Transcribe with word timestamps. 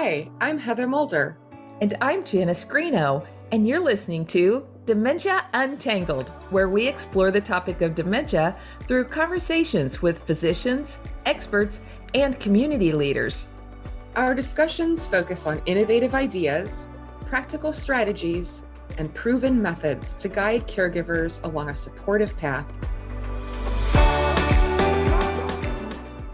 Hi, 0.00 0.30
I'm 0.40 0.58
Heather 0.58 0.86
Mulder. 0.86 1.36
And 1.80 1.94
I'm 2.00 2.22
Janice 2.22 2.64
Greeno, 2.64 3.26
and 3.50 3.66
you're 3.66 3.80
listening 3.80 4.24
to 4.26 4.64
Dementia 4.84 5.44
Untangled, 5.54 6.28
where 6.50 6.68
we 6.68 6.86
explore 6.86 7.32
the 7.32 7.40
topic 7.40 7.82
of 7.82 7.96
dementia 7.96 8.56
through 8.82 9.06
conversations 9.06 10.00
with 10.00 10.22
physicians, 10.22 11.00
experts, 11.26 11.82
and 12.14 12.38
community 12.38 12.92
leaders. 12.92 13.48
Our 14.14 14.36
discussions 14.36 15.04
focus 15.04 15.48
on 15.48 15.60
innovative 15.66 16.14
ideas, 16.14 16.90
practical 17.26 17.72
strategies, 17.72 18.62
and 18.98 19.12
proven 19.12 19.60
methods 19.60 20.14
to 20.18 20.28
guide 20.28 20.68
caregivers 20.68 21.42
along 21.42 21.70
a 21.70 21.74
supportive 21.74 22.36
path. 22.36 22.72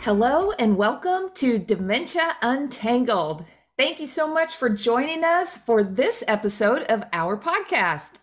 Hello, 0.01 0.53
and 0.59 0.77
welcome 0.77 1.31
to 1.33 1.59
Dementia 1.59 2.37
Untangled. 2.43 3.46
Thank 3.77 3.99
you 3.99 4.07
so 4.07 4.33
much 4.33 4.55
for 4.55 4.69
joining 4.69 5.25
us 5.25 5.57
for 5.57 5.82
this 5.82 6.23
episode 6.29 6.85
of 6.85 7.03
our 7.13 7.37
podcast. 7.37 8.21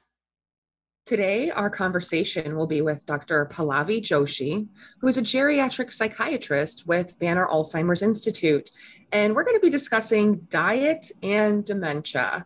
Today, 1.05 1.51
our 1.51 1.69
conversation 1.69 2.55
will 2.55 2.67
be 2.67 2.79
with 2.79 3.05
Dr. 3.05 3.47
Pallavi 3.51 4.01
Joshi, 4.01 4.69
who 5.01 5.07
is 5.07 5.17
a 5.17 5.21
geriatric 5.21 5.91
psychiatrist 5.91 6.87
with 6.87 7.19
Banner 7.19 7.47
Alzheimer's 7.47 8.01
Institute. 8.01 8.69
And 9.11 9.35
we're 9.35 9.43
going 9.43 9.57
to 9.57 9.61
be 9.61 9.69
discussing 9.69 10.35
diet 10.47 11.11
and 11.21 11.65
dementia. 11.65 12.45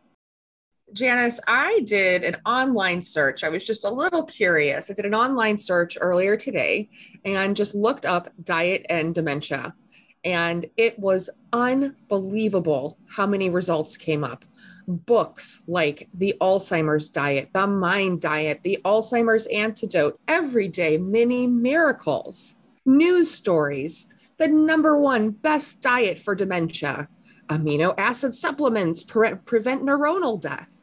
Janice, 0.91 1.39
I 1.47 1.81
did 1.85 2.23
an 2.23 2.37
online 2.43 3.03
search. 3.03 3.43
I 3.43 3.49
was 3.49 3.63
just 3.63 3.85
a 3.85 3.89
little 3.89 4.23
curious. 4.23 4.89
I 4.89 4.95
did 4.95 5.05
an 5.05 5.13
online 5.13 5.59
search 5.59 5.95
earlier 6.01 6.35
today 6.35 6.89
and 7.23 7.55
just 7.55 7.75
looked 7.75 8.07
up 8.07 8.31
diet 8.43 8.83
and 8.89 9.13
dementia. 9.13 9.75
And 10.25 10.65
it 10.75 10.97
was 10.97 11.29
unbelievable 11.53 12.97
how 13.07 13.27
many 13.27 13.49
results 13.49 13.95
came 13.95 14.23
up 14.23 14.43
books 14.87 15.61
like 15.67 16.07
The 16.13 16.35
Alzheimer's 16.41 17.09
Diet, 17.09 17.49
The 17.53 17.67
Mind 17.67 18.21
Diet, 18.21 18.61
The 18.63 18.79
Alzheimer's 18.85 19.47
Antidote, 19.47 20.19
Everyday 20.27 20.97
Mini 20.97 21.47
Miracles, 21.47 22.55
news 22.85 23.31
stories, 23.31 24.09
the 24.37 24.47
number 24.47 24.99
one 24.99 25.31
best 25.31 25.81
diet 25.81 26.19
for 26.19 26.35
dementia, 26.35 27.07
amino 27.49 27.93
acid 27.97 28.33
supplements 28.33 29.03
pre- 29.03 29.35
prevent 29.45 29.83
neuronal 29.83 30.39
death, 30.39 30.81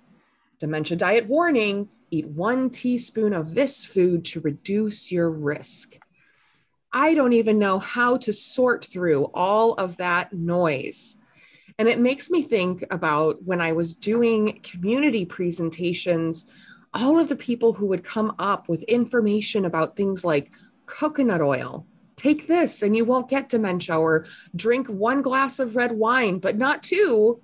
dementia 0.59 0.97
diet 0.97 1.27
warning 1.27 1.89
eat 2.11 2.27
one 2.29 2.71
teaspoon 2.71 3.33
of 3.33 3.55
this 3.55 3.85
food 3.85 4.25
to 4.25 4.41
reduce 4.41 5.11
your 5.11 5.31
risk. 5.31 5.99
I 6.93 7.15
don't 7.15 7.33
even 7.33 7.59
know 7.59 7.79
how 7.79 8.19
to 8.19 8.33
sort 8.33 8.85
through 8.85 9.31
all 9.35 9.75
of 9.75 9.97
that 9.97 10.33
noise. 10.33 11.17
And 11.79 11.89
it 11.89 11.99
makes 11.99 12.31
me 12.31 12.43
think 12.43 12.85
about 12.91 13.43
when 13.45 13.61
I 13.61 13.73
was 13.73 13.95
doing 13.95 14.61
community 14.63 15.25
presentations, 15.25 16.47
all 16.93 17.19
of 17.19 17.29
the 17.29 17.37
people 17.37 17.73
who 17.73 17.87
would 17.87 18.05
come 18.05 18.35
up 18.39 18.69
with 18.69 18.83
information 18.83 19.65
about 19.65 19.97
things 19.97 20.25
like 20.25 20.53
coconut 20.85 21.41
oil. 21.41 21.87
Take 22.17 22.47
this 22.47 22.83
and 22.83 22.95
you 22.95 23.05
won't 23.05 23.31
get 23.31 23.49
dementia, 23.49 23.99
or 23.99 24.27
drink 24.55 24.87
one 24.87 25.23
glass 25.23 25.59
of 25.59 25.75
red 25.75 25.93
wine, 25.93 26.39
but 26.39 26.57
not 26.57 26.83
two. 26.83 27.41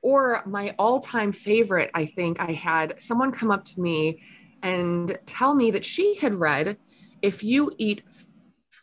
Or 0.00 0.42
my 0.46 0.74
all 0.78 1.00
time 1.00 1.32
favorite, 1.32 1.90
I 1.94 2.06
think 2.06 2.40
I 2.40 2.52
had 2.52 3.00
someone 3.00 3.30
come 3.30 3.50
up 3.50 3.64
to 3.66 3.80
me 3.80 4.20
and 4.62 5.18
tell 5.26 5.54
me 5.54 5.70
that 5.72 5.84
she 5.84 6.16
had 6.16 6.34
read 6.34 6.78
if 7.22 7.42
you 7.42 7.72
eat 7.78 8.02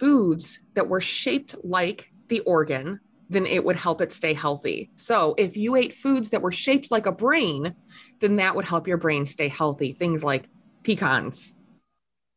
foods 0.03 0.59
that 0.73 0.89
were 0.89 0.99
shaped 0.99 1.55
like 1.63 2.11
the 2.27 2.41
organ, 2.41 2.99
then 3.29 3.45
it 3.45 3.63
would 3.63 3.77
help 3.77 4.01
it 4.01 4.11
stay 4.11 4.33
healthy. 4.33 4.91
So 4.97 5.33
if 5.37 5.55
you 5.55 5.77
ate 5.77 5.93
foods 5.93 6.29
that 6.31 6.41
were 6.41 6.51
shaped 6.51 6.91
like 6.91 7.05
a 7.05 7.11
brain, 7.13 7.73
then 8.19 8.35
that 8.35 8.53
would 8.53 8.65
help 8.65 8.85
your 8.85 8.97
brain 8.97 9.25
stay 9.25 9.47
healthy. 9.47 9.93
Things 9.93 10.21
like 10.21 10.49
pecans. 10.83 11.53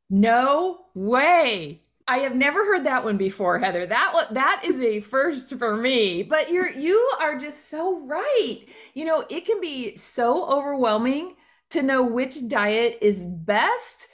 No 0.08 0.78
way. 0.94 1.82
I 2.06 2.18
have 2.18 2.36
never 2.36 2.64
heard 2.64 2.86
that 2.86 3.02
one 3.02 3.16
before, 3.16 3.58
Heather. 3.58 3.84
That 3.84 4.28
that 4.30 4.62
is 4.64 4.80
a 4.80 5.00
first 5.00 5.58
for 5.58 5.76
me. 5.76 6.22
But 6.22 6.52
you're 6.52 6.70
you 6.70 6.96
are 7.20 7.36
just 7.36 7.68
so 7.68 7.98
right. 8.06 8.60
You 8.94 9.06
know, 9.06 9.24
it 9.28 9.44
can 9.44 9.60
be 9.60 9.96
so 9.96 10.48
overwhelming 10.48 11.34
to 11.70 11.82
know 11.82 12.04
which 12.04 12.46
diet 12.46 12.98
is 13.02 13.26
best. 13.26 14.06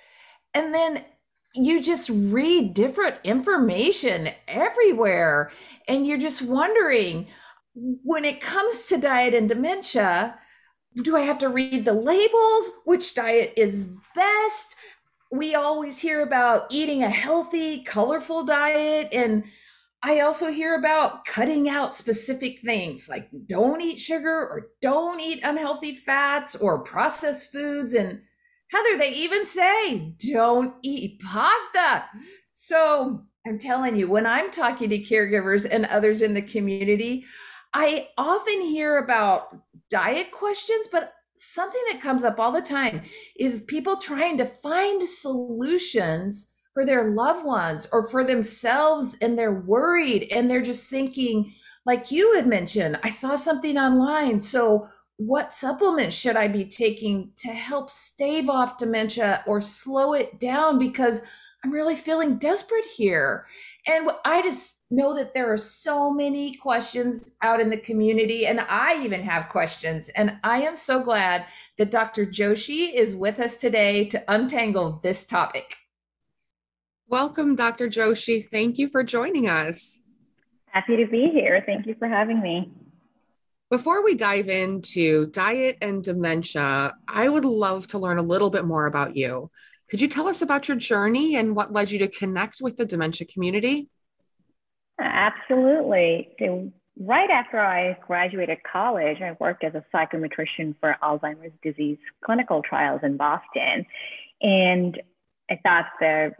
And 0.54 0.74
then 0.74 1.04
you 1.54 1.82
just 1.82 2.08
read 2.10 2.74
different 2.74 3.16
information 3.24 4.30
everywhere 4.48 5.50
and 5.86 6.06
you're 6.06 6.18
just 6.18 6.42
wondering 6.42 7.26
when 7.74 8.24
it 8.24 8.40
comes 8.40 8.86
to 8.86 8.98
diet 8.98 9.34
and 9.34 9.48
dementia 9.48 10.38
do 10.96 11.16
i 11.16 11.20
have 11.20 11.38
to 11.38 11.48
read 11.48 11.84
the 11.84 11.94
labels? 11.94 12.70
Which 12.84 13.14
diet 13.14 13.54
is 13.56 13.88
best? 14.14 14.76
We 15.30 15.54
always 15.54 16.00
hear 16.00 16.22
about 16.22 16.66
eating 16.70 17.02
a 17.02 17.08
healthy 17.08 17.82
colorful 17.82 18.44
diet 18.44 19.08
and 19.12 19.44
i 20.02 20.20
also 20.20 20.50
hear 20.50 20.74
about 20.74 21.24
cutting 21.24 21.68
out 21.68 21.94
specific 21.94 22.60
things 22.60 23.08
like 23.08 23.30
don't 23.46 23.80
eat 23.80 23.98
sugar 23.98 24.28
or 24.28 24.68
don't 24.82 25.20
eat 25.20 25.40
unhealthy 25.42 25.94
fats 25.94 26.54
or 26.54 26.82
processed 26.82 27.50
foods 27.52 27.94
and 27.94 28.20
Heather, 28.72 28.96
they 28.98 29.12
even 29.12 29.44
say 29.44 30.14
don't 30.32 30.74
eat 30.82 31.20
pasta. 31.20 32.04
So 32.52 33.22
I'm 33.46 33.58
telling 33.58 33.96
you, 33.96 34.08
when 34.08 34.26
I'm 34.26 34.50
talking 34.50 34.88
to 34.90 34.98
caregivers 34.98 35.68
and 35.70 35.84
others 35.86 36.22
in 36.22 36.32
the 36.32 36.42
community, 36.42 37.24
I 37.74 38.08
often 38.16 38.62
hear 38.62 38.96
about 38.96 39.56
diet 39.90 40.30
questions, 40.30 40.88
but 40.90 41.12
something 41.38 41.80
that 41.90 42.00
comes 42.00 42.24
up 42.24 42.40
all 42.40 42.52
the 42.52 42.62
time 42.62 43.02
is 43.38 43.62
people 43.62 43.96
trying 43.96 44.38
to 44.38 44.46
find 44.46 45.02
solutions 45.02 46.50
for 46.72 46.86
their 46.86 47.10
loved 47.10 47.44
ones 47.44 47.86
or 47.92 48.06
for 48.06 48.24
themselves 48.24 49.16
and 49.20 49.38
they're 49.38 49.60
worried 49.60 50.28
and 50.32 50.50
they're 50.50 50.62
just 50.62 50.88
thinking 50.88 51.52
like 51.84 52.10
you 52.10 52.34
had 52.34 52.46
mentioned 52.46 52.98
i 53.02 53.10
saw 53.10 53.36
something 53.36 53.76
online 53.76 54.40
so 54.40 54.86
what 55.26 55.52
supplements 55.52 56.16
should 56.16 56.36
I 56.36 56.48
be 56.48 56.64
taking 56.64 57.32
to 57.38 57.48
help 57.48 57.90
stave 57.90 58.48
off 58.48 58.78
dementia 58.78 59.44
or 59.46 59.60
slow 59.60 60.14
it 60.14 60.40
down 60.40 60.78
because 60.78 61.22
I'm 61.64 61.70
really 61.70 61.94
feeling 61.94 62.38
desperate 62.38 62.86
here. 62.96 63.46
And 63.86 64.10
I 64.24 64.42
just 64.42 64.82
know 64.90 65.14
that 65.14 65.32
there 65.32 65.52
are 65.52 65.58
so 65.58 66.12
many 66.12 66.54
questions 66.54 67.34
out 67.40 67.60
in 67.60 67.70
the 67.70 67.76
community, 67.76 68.46
and 68.46 68.60
I 68.60 69.00
even 69.04 69.22
have 69.22 69.48
questions. 69.48 70.08
And 70.10 70.38
I 70.42 70.62
am 70.62 70.76
so 70.76 71.00
glad 71.00 71.46
that 71.78 71.92
Dr. 71.92 72.26
Joshi 72.26 72.92
is 72.92 73.14
with 73.14 73.38
us 73.38 73.56
today 73.56 74.06
to 74.06 74.24
untangle 74.26 74.98
this 75.04 75.24
topic. 75.24 75.76
Welcome, 77.06 77.54
Dr. 77.54 77.88
Joshi. 77.88 78.44
Thank 78.44 78.78
you 78.78 78.88
for 78.88 79.04
joining 79.04 79.48
us. 79.48 80.02
Happy 80.66 80.96
to 80.96 81.06
be 81.06 81.28
here. 81.28 81.62
Thank 81.64 81.86
you 81.86 81.94
for 81.98 82.08
having 82.08 82.40
me. 82.40 82.72
Before 83.72 84.04
we 84.04 84.14
dive 84.14 84.50
into 84.50 85.28
diet 85.28 85.78
and 85.80 86.04
dementia, 86.04 86.92
I 87.08 87.26
would 87.26 87.46
love 87.46 87.86
to 87.86 87.98
learn 87.98 88.18
a 88.18 88.22
little 88.22 88.50
bit 88.50 88.66
more 88.66 88.84
about 88.84 89.16
you. 89.16 89.50
Could 89.88 90.02
you 90.02 90.08
tell 90.08 90.28
us 90.28 90.42
about 90.42 90.68
your 90.68 90.76
journey 90.76 91.36
and 91.36 91.56
what 91.56 91.72
led 91.72 91.90
you 91.90 91.98
to 92.00 92.08
connect 92.08 92.60
with 92.60 92.76
the 92.76 92.84
dementia 92.84 93.26
community? 93.26 93.88
Absolutely. 95.00 96.28
Right 97.00 97.30
after 97.30 97.58
I 97.58 97.96
graduated 98.06 98.58
college, 98.70 99.22
I 99.22 99.38
worked 99.40 99.64
as 99.64 99.72
a 99.74 99.82
psychometrician 99.90 100.74
for 100.78 100.98
Alzheimer's 101.02 101.54
disease 101.62 101.96
clinical 102.22 102.60
trials 102.60 103.00
in 103.02 103.16
Boston. 103.16 103.86
And 104.42 105.00
I 105.50 105.58
thought 105.62 105.86
the 105.98 106.32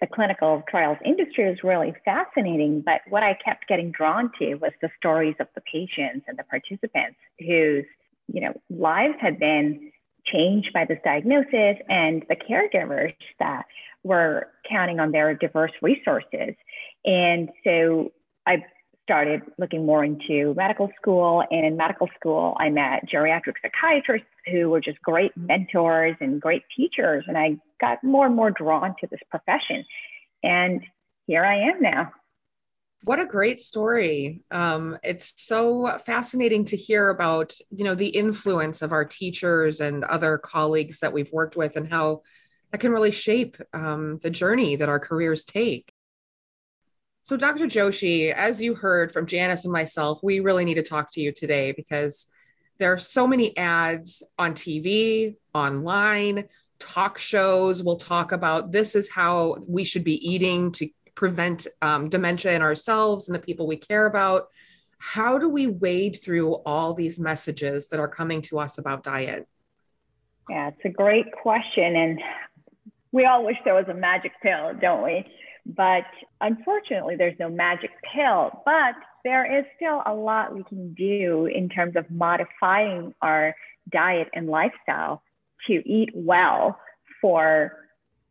the 0.00 0.06
clinical 0.06 0.62
trials 0.68 0.98
industry 1.04 1.44
is 1.44 1.62
really 1.62 1.94
fascinating. 2.04 2.82
But 2.84 3.02
what 3.08 3.22
I 3.22 3.36
kept 3.44 3.68
getting 3.68 3.92
drawn 3.92 4.30
to 4.38 4.54
was 4.54 4.72
the 4.80 4.88
stories 4.96 5.36
of 5.40 5.48
the 5.54 5.60
patients 5.60 6.24
and 6.26 6.38
the 6.38 6.44
participants 6.44 7.18
whose, 7.38 7.84
you 8.28 8.40
know, 8.40 8.54
lives 8.70 9.16
had 9.20 9.38
been 9.38 9.92
changed 10.24 10.72
by 10.72 10.84
this 10.84 10.98
diagnosis 11.04 11.76
and 11.88 12.24
the 12.28 12.36
caregivers 12.36 13.14
that 13.38 13.66
were 14.02 14.48
counting 14.68 15.00
on 15.00 15.12
their 15.12 15.34
diverse 15.34 15.72
resources. 15.82 16.54
And 17.04 17.50
so 17.64 18.12
I 18.46 18.64
started 19.10 19.42
looking 19.58 19.84
more 19.84 20.04
into 20.04 20.54
medical 20.56 20.88
school. 20.96 21.42
And 21.50 21.66
in 21.66 21.76
medical 21.76 22.08
school, 22.16 22.56
I 22.60 22.70
met 22.70 23.08
geriatric 23.12 23.54
psychiatrists 23.60 24.28
who 24.46 24.70
were 24.70 24.80
just 24.80 25.02
great 25.02 25.36
mentors 25.36 26.14
and 26.20 26.40
great 26.40 26.62
teachers. 26.76 27.24
And 27.26 27.36
I 27.36 27.56
got 27.80 28.04
more 28.04 28.26
and 28.26 28.36
more 28.36 28.52
drawn 28.52 28.94
to 29.00 29.08
this 29.10 29.18
profession. 29.28 29.84
And 30.44 30.82
here 31.26 31.44
I 31.44 31.56
am 31.56 31.82
now. 31.82 32.12
What 33.02 33.18
a 33.18 33.26
great 33.26 33.58
story. 33.58 34.42
Um, 34.52 34.96
it's 35.02 35.34
so 35.42 35.98
fascinating 36.06 36.66
to 36.66 36.76
hear 36.76 37.08
about, 37.08 37.56
you 37.70 37.82
know, 37.82 37.96
the 37.96 38.10
influence 38.10 38.80
of 38.80 38.92
our 38.92 39.04
teachers 39.04 39.80
and 39.80 40.04
other 40.04 40.38
colleagues 40.38 41.00
that 41.00 41.12
we've 41.12 41.32
worked 41.32 41.56
with 41.56 41.76
and 41.76 41.88
how 41.88 42.20
that 42.70 42.78
can 42.78 42.92
really 42.92 43.10
shape 43.10 43.56
um, 43.72 44.20
the 44.22 44.30
journey 44.30 44.76
that 44.76 44.88
our 44.88 45.00
careers 45.00 45.44
take. 45.44 45.89
So, 47.22 47.36
Dr. 47.36 47.66
Joshi, 47.66 48.32
as 48.32 48.62
you 48.62 48.74
heard 48.74 49.12
from 49.12 49.26
Janice 49.26 49.64
and 49.64 49.72
myself, 49.72 50.20
we 50.22 50.40
really 50.40 50.64
need 50.64 50.74
to 50.74 50.82
talk 50.82 51.12
to 51.12 51.20
you 51.20 51.32
today 51.32 51.72
because 51.72 52.28
there 52.78 52.92
are 52.92 52.98
so 52.98 53.26
many 53.26 53.56
ads 53.58 54.22
on 54.38 54.54
TV, 54.54 55.36
online, 55.54 56.46
talk 56.78 57.18
shows 57.18 57.84
We'll 57.84 57.96
talk 57.96 58.32
about 58.32 58.72
this 58.72 58.94
is 58.94 59.10
how 59.10 59.58
we 59.68 59.84
should 59.84 60.02
be 60.02 60.26
eating 60.26 60.72
to 60.72 60.88
prevent 61.14 61.66
um, 61.82 62.08
dementia 62.08 62.52
in 62.52 62.62
ourselves 62.62 63.28
and 63.28 63.34
the 63.34 63.40
people 63.40 63.66
we 63.66 63.76
care 63.76 64.06
about. 64.06 64.48
How 64.98 65.38
do 65.38 65.48
we 65.48 65.66
wade 65.66 66.20
through 66.22 66.54
all 66.64 66.94
these 66.94 67.20
messages 67.20 67.88
that 67.88 68.00
are 68.00 68.08
coming 68.08 68.40
to 68.42 68.58
us 68.58 68.78
about 68.78 69.02
diet? 69.02 69.46
Yeah, 70.48 70.68
it's 70.68 70.84
a 70.84 70.88
great 70.88 71.30
question. 71.32 71.96
And 71.96 72.20
we 73.12 73.26
all 73.26 73.44
wish 73.44 73.56
there 73.64 73.74
was 73.74 73.88
a 73.88 73.94
magic 73.94 74.32
pill, 74.42 74.72
don't 74.80 75.04
we? 75.04 75.26
But 75.76 76.04
unfortunately, 76.40 77.16
there's 77.16 77.38
no 77.38 77.48
magic 77.48 77.90
pill. 78.14 78.62
But 78.64 78.94
there 79.24 79.58
is 79.58 79.64
still 79.76 80.02
a 80.06 80.14
lot 80.14 80.54
we 80.54 80.64
can 80.64 80.94
do 80.94 81.46
in 81.46 81.68
terms 81.68 81.96
of 81.96 82.10
modifying 82.10 83.14
our 83.20 83.54
diet 83.90 84.28
and 84.34 84.48
lifestyle 84.48 85.22
to 85.66 85.74
eat 85.88 86.10
well 86.14 86.78
for 87.20 87.76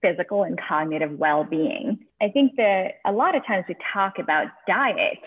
physical 0.02 0.44
and 0.44 0.60
cognitive 0.68 1.12
well-being. 1.20 2.00
I 2.22 2.30
think 2.30 2.56
that 2.56 2.96
a 3.06 3.12
lot 3.12 3.36
of 3.36 3.46
times 3.46 3.66
we 3.68 3.76
talk 3.94 4.18
about 4.18 4.48
diet 4.68 5.20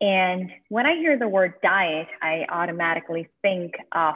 and 0.00 0.50
when 0.68 0.86
I 0.86 0.94
hear 0.96 1.18
the 1.18 1.28
word 1.28 1.54
diet, 1.62 2.08
I 2.22 2.46
automatically 2.48 3.28
think 3.42 3.74
of 3.92 4.14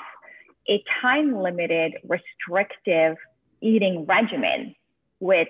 a 0.68 0.82
time 1.02 1.36
limited 1.36 1.94
restrictive 2.08 3.16
eating 3.60 4.06
regimen 4.06 4.74
with 5.20 5.48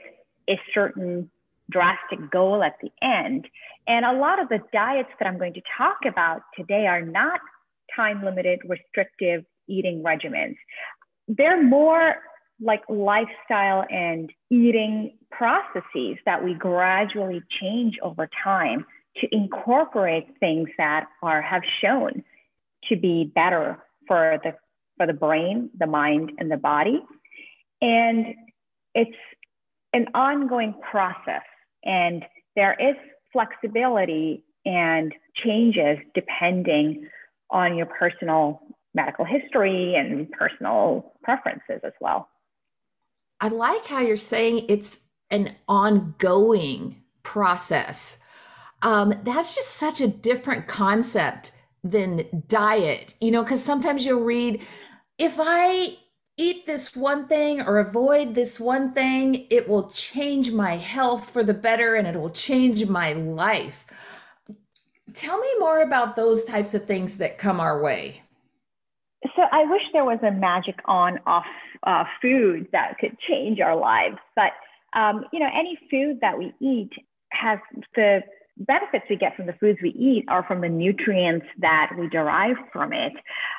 a 0.51 0.59
certain 0.73 1.31
drastic 1.71 2.31
goal 2.31 2.63
at 2.63 2.77
the 2.81 2.91
end. 3.03 3.49
And 3.87 4.05
a 4.05 4.13
lot 4.13 4.41
of 4.41 4.49
the 4.49 4.61
diets 4.73 5.11
that 5.19 5.27
I'm 5.27 5.39
going 5.39 5.55
to 5.55 5.63
talk 5.77 5.99
about 6.07 6.43
today 6.57 6.87
are 6.87 7.03
not 7.03 7.41
time 7.95 8.25
limited 8.25 8.61
restrictive 8.67 9.45
eating 9.69 10.03
regimens. 10.03 10.57
They're 11.29 11.63
more 11.63 12.17
like 12.61 12.83
lifestyle 12.89 13.85
and 13.91 14.31
eating 14.51 15.17
processes 15.31 16.17
that 16.25 16.45
we 16.45 16.55
gradually 16.55 17.43
change 17.61 17.97
over 18.03 18.29
time 18.43 18.87
to 19.17 19.29
incorporate 19.33 20.27
things 20.41 20.69
that 20.79 21.07
are 21.23 21.43
have 21.43 21.63
shown 21.81 22.23
to 22.89 22.97
be 22.97 23.31
better 23.35 23.79
for 24.07 24.39
the 24.45 24.55
for 24.97 25.07
the 25.07 25.13
brain, 25.13 25.71
the 25.79 25.87
mind, 25.87 26.33
and 26.39 26.51
the 26.51 26.57
body. 26.57 27.03
And 27.81 28.35
it's 28.95 29.17
an 29.93 30.07
ongoing 30.15 30.75
process. 30.91 31.43
And 31.85 32.25
there 32.57 32.77
is 32.81 32.97
flexibility 33.33 34.45
and 34.65 35.13
changes 35.35 35.99
depending 36.15 37.09
on 37.51 37.77
your 37.77 37.87
personal 37.87 38.61
medical 38.95 39.25
history 39.25 39.95
and 39.97 40.31
personal 40.31 41.13
preferences 41.23 41.81
as 41.85 41.93
well. 42.01 42.29
I 43.41 43.49
like 43.49 43.85
how 43.87 44.01
you're 44.01 44.17
saying 44.17 44.67
it's 44.69 45.01
an 45.31 45.55
ongoing 45.69 47.03
process. 47.23 48.19
Um, 48.83 49.15
that's 49.25 49.55
just 49.55 49.71
such 49.71 50.01
a 50.01 50.07
different 50.07 50.69
concept 50.69 51.53
than 51.83 52.45
diet, 52.47 53.15
you 53.21 53.31
know, 53.31 53.43
because 53.43 53.63
sometimes 53.63 54.07
you'll 54.07 54.23
read, 54.23 54.63
if 55.19 55.37
I 55.39 55.99
eat 56.37 56.67
this 56.67 56.97
one 56.97 57.27
thing 57.27 57.61
or 57.61 57.79
avoid 57.79 58.35
this 58.35 58.59
one 58.59 58.93
thing, 58.93 59.47
it 59.51 59.69
will 59.69 59.91
change 59.91 60.51
my 60.51 60.77
health 60.77 61.31
for 61.31 61.45
the 61.45 61.55
better 61.55 61.95
and 61.95 62.07
it 62.07 62.21
will 62.21 62.31
change 62.31 62.87
my 62.87 63.13
life. 63.13 63.87
Tell 65.13 65.39
me 65.39 65.49
more 65.59 65.81
about 65.83 66.17
those 66.17 66.45
types 66.45 66.75
of 66.75 66.87
things 66.87 67.19
that 67.19 67.39
come 67.39 67.61
our 67.61 67.81
way. 67.83 68.23
So 69.37 69.43
I 69.53 69.65
wish 69.65 69.83
there 69.93 70.05
was 70.05 70.19
a 70.23 70.33
magic 70.33 70.81
on 70.87 71.19
off 71.27 71.47
uh, 71.85 72.05
food 72.21 72.67
that 72.73 72.99
could 72.99 73.17
change 73.29 73.61
our 73.61 73.77
lives, 73.77 74.19
but 74.35 74.53
um, 74.95 75.25
you 75.33 75.41
know, 75.41 75.49
any 75.55 75.79
food 75.91 76.21
that 76.21 76.39
we 76.39 76.53
eat 76.61 76.91
has 77.31 77.59
the 77.95 78.23
benefits 78.57 79.05
we 79.11 79.17
get 79.17 79.37
from 79.37 79.47
the 79.47 79.53
foods 79.55 79.79
we 79.83 79.91
eat 79.91 80.25
are 80.29 80.45
from 80.45 80.61
the 80.61 80.69
nutrients 80.69 81.47
that 81.59 81.91
we 81.99 82.09
derive 82.09 82.57
from 82.73 82.93
it. 82.93 83.13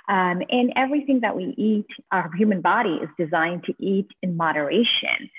Um, 0.07 0.41
and 0.49 0.71
everything 0.75 1.19
that 1.21 1.35
we 1.35 1.53
eat, 1.57 1.87
our 2.11 2.31
human 2.35 2.61
body 2.61 2.99
is 3.01 3.09
designed 3.17 3.63
to 3.65 3.73
eat 3.79 4.07
in 4.21 4.37
moderation. 4.37 5.29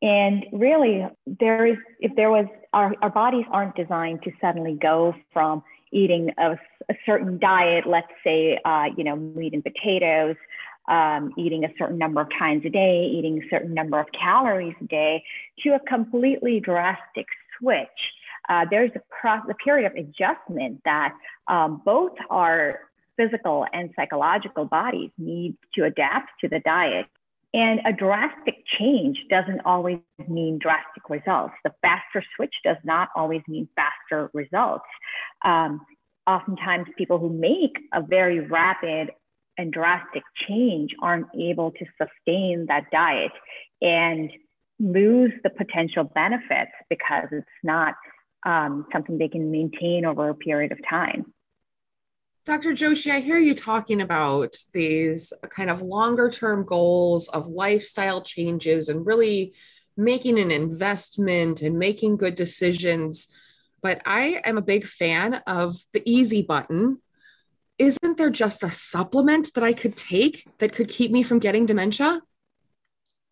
And 0.00 0.46
really, 0.52 1.06
there 1.26 1.66
is, 1.66 1.76
if 2.00 2.14
there 2.16 2.30
was, 2.30 2.46
our, 2.72 2.94
our 3.02 3.10
bodies 3.10 3.44
aren't 3.50 3.76
designed 3.76 4.22
to 4.24 4.32
suddenly 4.40 4.76
go 4.80 5.14
from 5.32 5.62
eating 5.92 6.30
a, 6.38 6.52
a 6.88 6.94
certain 7.06 7.38
diet, 7.38 7.84
let's 7.86 8.08
say, 8.24 8.58
uh, 8.64 8.86
you 8.96 9.04
know, 9.04 9.14
meat 9.14 9.52
and 9.52 9.62
potatoes, 9.62 10.36
um, 10.88 11.32
eating 11.36 11.64
a 11.64 11.68
certain 11.78 11.98
number 11.98 12.20
of 12.20 12.28
times 12.36 12.62
a 12.64 12.70
day, 12.70 13.04
eating 13.14 13.40
a 13.40 13.48
certain 13.48 13.74
number 13.74 14.00
of 14.00 14.06
calories 14.18 14.74
a 14.80 14.84
day, 14.84 15.22
to 15.62 15.70
a 15.70 15.80
completely 15.80 16.58
drastic 16.58 17.26
switch 17.58 17.88
uh, 18.48 18.66
there's 18.70 18.90
a, 18.94 19.54
period 19.64 19.90
of 19.90 19.96
adjustment 19.96 20.80
that 20.84 21.12
um, 21.48 21.80
both 21.84 22.12
our 22.30 22.80
physical 23.16 23.66
and 23.72 23.90
psychological 23.94 24.64
bodies 24.64 25.10
need 25.18 25.56
to 25.74 25.84
adapt 25.84 26.30
to 26.40 26.48
the 26.48 26.60
diet. 26.60 27.06
And 27.54 27.80
a 27.84 27.92
drastic 27.92 28.64
change 28.78 29.18
doesn't 29.28 29.60
always 29.66 29.98
mean 30.26 30.58
drastic 30.58 31.08
results. 31.10 31.54
The 31.64 31.72
faster 31.82 32.24
switch 32.34 32.54
does 32.64 32.78
not 32.82 33.10
always 33.14 33.42
mean 33.46 33.68
faster 33.76 34.30
results. 34.32 34.86
Um, 35.44 35.82
oftentimes, 36.26 36.86
people 36.96 37.18
who 37.18 37.28
make 37.28 37.76
a 37.92 38.00
very 38.00 38.40
rapid 38.40 39.10
and 39.58 39.70
drastic 39.70 40.22
change 40.48 40.92
aren't 41.02 41.26
able 41.38 41.72
to 41.72 41.84
sustain 42.00 42.66
that 42.68 42.84
diet 42.90 43.32
and 43.82 44.30
lose 44.80 45.32
the 45.44 45.50
potential 45.50 46.04
benefits 46.04 46.72
because 46.88 47.28
it's 47.30 47.46
not 47.62 47.94
um, 48.44 48.86
something 48.92 49.18
they 49.18 49.28
can 49.28 49.50
maintain 49.50 50.04
over 50.04 50.28
a 50.28 50.34
period 50.34 50.72
of 50.72 50.78
time. 50.88 51.32
Dr. 52.44 52.72
Joshi, 52.72 53.12
I 53.12 53.20
hear 53.20 53.38
you 53.38 53.54
talking 53.54 54.00
about 54.00 54.56
these 54.72 55.32
kind 55.50 55.70
of 55.70 55.80
longer 55.80 56.28
term 56.28 56.64
goals 56.64 57.28
of 57.28 57.46
lifestyle 57.46 58.20
changes 58.20 58.88
and 58.88 59.06
really 59.06 59.54
making 59.96 60.40
an 60.40 60.50
investment 60.50 61.62
and 61.62 61.78
making 61.78 62.16
good 62.16 62.34
decisions. 62.34 63.28
But 63.80 64.02
I 64.06 64.40
am 64.44 64.58
a 64.58 64.62
big 64.62 64.86
fan 64.86 65.34
of 65.46 65.76
the 65.92 66.02
easy 66.04 66.42
button. 66.42 66.98
Isn't 67.78 68.16
there 68.16 68.30
just 68.30 68.64
a 68.64 68.72
supplement 68.72 69.54
that 69.54 69.62
I 69.62 69.72
could 69.72 69.96
take 69.96 70.46
that 70.58 70.72
could 70.72 70.88
keep 70.88 71.12
me 71.12 71.22
from 71.22 71.38
getting 71.38 71.64
dementia? 71.64 72.22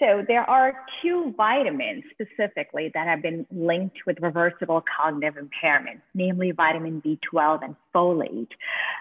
So 0.01 0.25
there 0.27 0.49
are 0.49 0.73
two 1.03 1.35
vitamins 1.37 2.05
specifically 2.11 2.91
that 2.95 3.07
have 3.07 3.21
been 3.21 3.47
linked 3.51 3.99
with 4.07 4.17
reversible 4.23 4.83
cognitive 4.97 5.37
impairment, 5.37 6.01
namely 6.15 6.53
vitamin 6.53 7.03
B12 7.03 7.65
and 7.65 7.77
folate. 7.95 8.49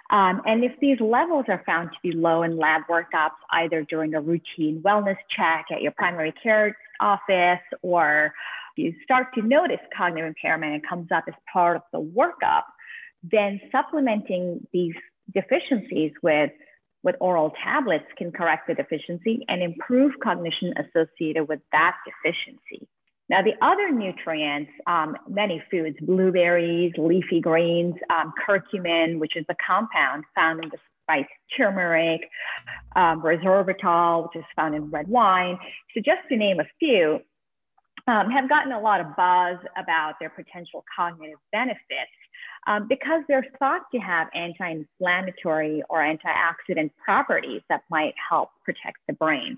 Um, 0.10 0.42
and 0.46 0.66
if 0.66 0.74
these 0.82 1.00
levels 1.00 1.46
are 1.48 1.64
found 1.66 1.92
to 1.92 1.98
be 2.04 2.12
low 2.12 2.44
in 2.44 2.58
lab 2.58 2.82
workups, 2.90 3.40
either 3.52 3.84
during 3.84 4.14
a 4.14 4.20
routine 4.20 4.82
wellness 4.86 5.18
check 5.34 5.68
at 5.72 5.82
your 5.82 5.94
primary 5.94 6.34
care 6.44 6.78
office, 7.00 7.64
or 7.82 8.34
you 8.76 8.94
start 9.04 9.28
to 9.36 9.42
notice 9.42 9.80
cognitive 9.98 10.28
impairment 10.28 10.74
and 10.74 10.88
comes 10.88 11.08
up 11.16 11.24
as 11.30 11.34
part 11.52 11.78
of 11.78 11.84
the 11.94 12.02
workup, 12.02 12.64
then 13.24 13.62
supplementing 13.72 14.68
these 14.74 14.96
deficiencies 15.34 16.12
with 16.22 16.52
with 17.04 17.16
oral 17.20 17.54
tablets 17.64 18.06
can 18.18 18.32
correct 18.32 18.68
the 18.68 18.76
deficiency 18.76 19.46
and 19.48 19.62
improve 19.64 20.14
cognition 20.22 20.74
associated 20.78 21.48
with 21.48 21.60
that 21.72 21.96
deficiency. 22.06 22.88
Now, 23.30 23.44
the 23.44 23.54
other 23.62 23.92
nutrients, 23.92 24.72
um, 24.88 25.16
many 25.28 25.62
foods, 25.70 25.98
blueberries, 26.02 26.94
leafy 26.98 27.40
greens, 27.40 27.96
um, 28.10 28.34
curcumin, 28.48 29.20
which 29.20 29.38
is 29.38 29.46
a 29.50 29.56
compound 29.66 30.24
found 30.34 30.64
in 30.64 30.70
the 30.70 30.78
spice 31.04 31.30
turmeric, 31.56 32.22
um, 32.96 33.22
resveratrol, 33.22 34.24
which 34.24 34.38
is 34.38 34.46
found 34.56 34.74
in 34.74 34.90
red 34.90 35.08
wine. 35.08 35.60
So, 35.94 36.02
just 36.02 36.28
to 36.30 36.38
name 36.38 36.60
a 36.60 36.66
few, 36.80 37.20
um, 38.08 38.32
have 38.32 38.50
gotten 38.50 38.72
a 38.72 38.80
lot 38.80 39.00
of 39.00 39.16
buzz 39.16 39.58
about 39.78 40.16
their 40.20 40.32
potential 40.32 40.84
cognitive 40.96 41.38
benefits 41.52 42.12
um, 42.68 42.88
because 42.88 43.24
they're 43.28 43.46
thought 43.58 43.84
to 43.94 44.00
have 44.00 44.28
anti 44.34 44.70
inflammatory 44.70 45.84
or 45.90 46.00
antioxidant 46.00 46.92
properties 47.04 47.62
that 47.70 47.84
might 47.90 48.14
help 48.30 48.50
protect 48.64 48.98
the 49.08 49.14
brain. 49.14 49.58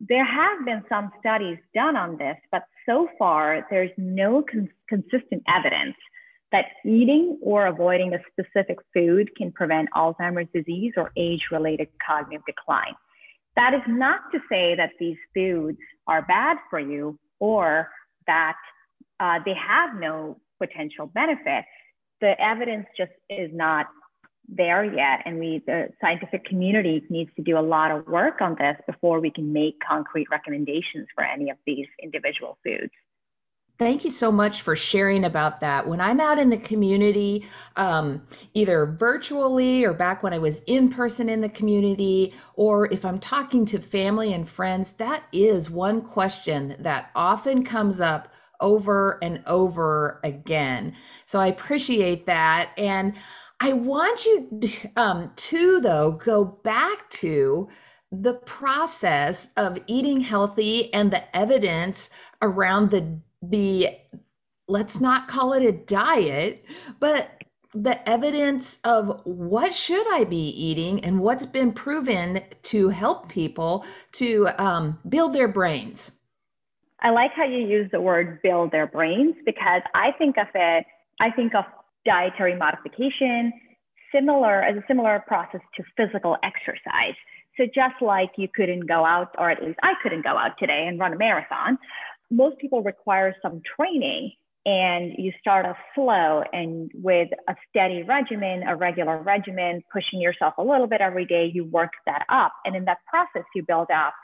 There 0.00 0.24
have 0.24 0.64
been 0.64 0.82
some 0.88 1.12
studies 1.20 1.58
done 1.74 1.96
on 1.96 2.18
this, 2.18 2.36
but 2.50 2.64
so 2.86 3.08
far 3.18 3.66
there's 3.70 3.92
no 3.96 4.42
con- 4.42 4.68
consistent 4.88 5.42
evidence 5.46 5.96
that 6.50 6.66
eating 6.84 7.38
or 7.40 7.66
avoiding 7.66 8.12
a 8.14 8.18
specific 8.30 8.78
food 8.92 9.30
can 9.36 9.50
prevent 9.52 9.88
Alzheimer's 9.96 10.48
disease 10.54 10.92
or 10.96 11.10
age 11.16 11.40
related 11.50 11.88
cognitive 12.06 12.44
decline. 12.46 12.94
That 13.56 13.74
is 13.74 13.82
not 13.86 14.20
to 14.32 14.38
say 14.48 14.74
that 14.76 14.90
these 14.98 15.16
foods 15.34 15.78
are 16.06 16.22
bad 16.22 16.58
for 16.70 16.78
you 16.78 17.18
or 17.38 17.88
that 18.26 18.56
uh, 19.20 19.38
they 19.44 19.54
have 19.54 19.98
no 19.98 20.38
potential 20.60 21.06
benefit. 21.06 21.64
The 22.22 22.40
evidence 22.40 22.86
just 22.96 23.12
is 23.28 23.50
not 23.52 23.88
there 24.48 24.84
yet. 24.84 25.22
And 25.26 25.38
we, 25.38 25.62
the 25.66 25.88
scientific 26.00 26.44
community 26.44 27.02
needs 27.10 27.30
to 27.36 27.42
do 27.42 27.58
a 27.58 27.60
lot 27.60 27.90
of 27.90 28.06
work 28.06 28.40
on 28.40 28.56
this 28.58 28.76
before 28.86 29.20
we 29.20 29.30
can 29.30 29.52
make 29.52 29.74
concrete 29.86 30.28
recommendations 30.30 31.08
for 31.14 31.24
any 31.24 31.50
of 31.50 31.56
these 31.66 31.86
individual 32.02 32.58
foods. 32.64 32.92
Thank 33.78 34.04
you 34.04 34.10
so 34.10 34.30
much 34.30 34.62
for 34.62 34.76
sharing 34.76 35.24
about 35.24 35.60
that. 35.60 35.88
When 35.88 36.00
I'm 36.00 36.20
out 36.20 36.38
in 36.38 36.50
the 36.50 36.58
community, 36.58 37.44
um, 37.74 38.22
either 38.54 38.86
virtually 38.86 39.84
or 39.84 39.92
back 39.92 40.22
when 40.22 40.32
I 40.32 40.38
was 40.38 40.60
in 40.66 40.90
person 40.90 41.28
in 41.28 41.40
the 41.40 41.48
community, 41.48 42.34
or 42.54 42.86
if 42.92 43.04
I'm 43.04 43.18
talking 43.18 43.64
to 43.66 43.80
family 43.80 44.32
and 44.32 44.48
friends, 44.48 44.92
that 44.92 45.24
is 45.32 45.68
one 45.68 46.02
question 46.02 46.76
that 46.78 47.10
often 47.16 47.64
comes 47.64 48.00
up 48.00 48.32
over 48.62 49.18
and 49.22 49.42
over 49.46 50.20
again. 50.24 50.94
So 51.26 51.38
I 51.38 51.48
appreciate 51.48 52.24
that. 52.26 52.70
And 52.78 53.14
I 53.60 53.74
want 53.74 54.24
you 54.24 54.60
um, 54.96 55.30
to, 55.36 55.80
though, 55.80 56.12
go 56.12 56.44
back 56.44 57.10
to 57.10 57.68
the 58.10 58.34
process 58.34 59.48
of 59.56 59.78
eating 59.86 60.20
healthy 60.20 60.92
and 60.92 61.10
the 61.10 61.36
evidence 61.36 62.10
around 62.40 62.90
the 62.90 63.20
the 63.42 63.88
let's 64.68 65.00
not 65.00 65.28
call 65.28 65.52
it 65.52 65.62
a 65.62 65.72
diet, 65.72 66.64
but 67.00 67.42
the 67.74 68.06
evidence 68.08 68.78
of 68.84 69.20
what 69.24 69.72
should 69.74 70.06
I 70.14 70.24
be 70.24 70.48
eating 70.48 71.04
and 71.04 71.20
what's 71.20 71.46
been 71.46 71.72
proven 71.72 72.42
to 72.62 72.88
help 72.90 73.28
people 73.28 73.84
to 74.12 74.48
um, 74.58 74.98
build 75.08 75.32
their 75.32 75.48
brains. 75.48 76.12
I 77.02 77.10
like 77.10 77.32
how 77.34 77.44
you 77.44 77.58
use 77.58 77.90
the 77.90 78.00
word 78.00 78.40
build 78.42 78.70
their 78.70 78.86
brains 78.86 79.34
because 79.44 79.82
I 79.94 80.12
think 80.18 80.38
of 80.38 80.46
it, 80.54 80.86
I 81.20 81.30
think 81.32 81.54
of 81.54 81.64
dietary 82.06 82.56
modification 82.56 83.52
similar 84.14 84.62
as 84.62 84.76
a 84.76 84.84
similar 84.86 85.24
process 85.26 85.60
to 85.76 85.82
physical 85.96 86.36
exercise. 86.44 87.14
So 87.56 87.64
just 87.66 88.00
like 88.00 88.30
you 88.36 88.48
couldn't 88.54 88.86
go 88.86 89.04
out, 89.04 89.34
or 89.36 89.50
at 89.50 89.62
least 89.62 89.78
I 89.82 89.94
couldn't 90.02 90.22
go 90.22 90.36
out 90.36 90.52
today 90.58 90.86
and 90.86 90.98
run 90.98 91.12
a 91.12 91.18
marathon, 91.18 91.76
most 92.30 92.58
people 92.58 92.82
require 92.82 93.34
some 93.42 93.60
training 93.76 94.32
and 94.64 95.12
you 95.18 95.32
start 95.40 95.66
off 95.66 95.76
slow 95.94 96.44
and 96.52 96.90
with 96.94 97.28
a 97.48 97.54
steady 97.68 98.04
regimen, 98.04 98.62
a 98.62 98.76
regular 98.76 99.20
regimen, 99.20 99.82
pushing 99.92 100.20
yourself 100.20 100.54
a 100.56 100.62
little 100.62 100.86
bit 100.86 101.00
every 101.00 101.26
day, 101.26 101.50
you 101.52 101.64
work 101.64 101.90
that 102.06 102.24
up. 102.28 102.52
And 102.64 102.76
in 102.76 102.84
that 102.84 102.98
process, 103.08 103.44
you 103.56 103.64
build 103.66 103.88
up 103.90 104.14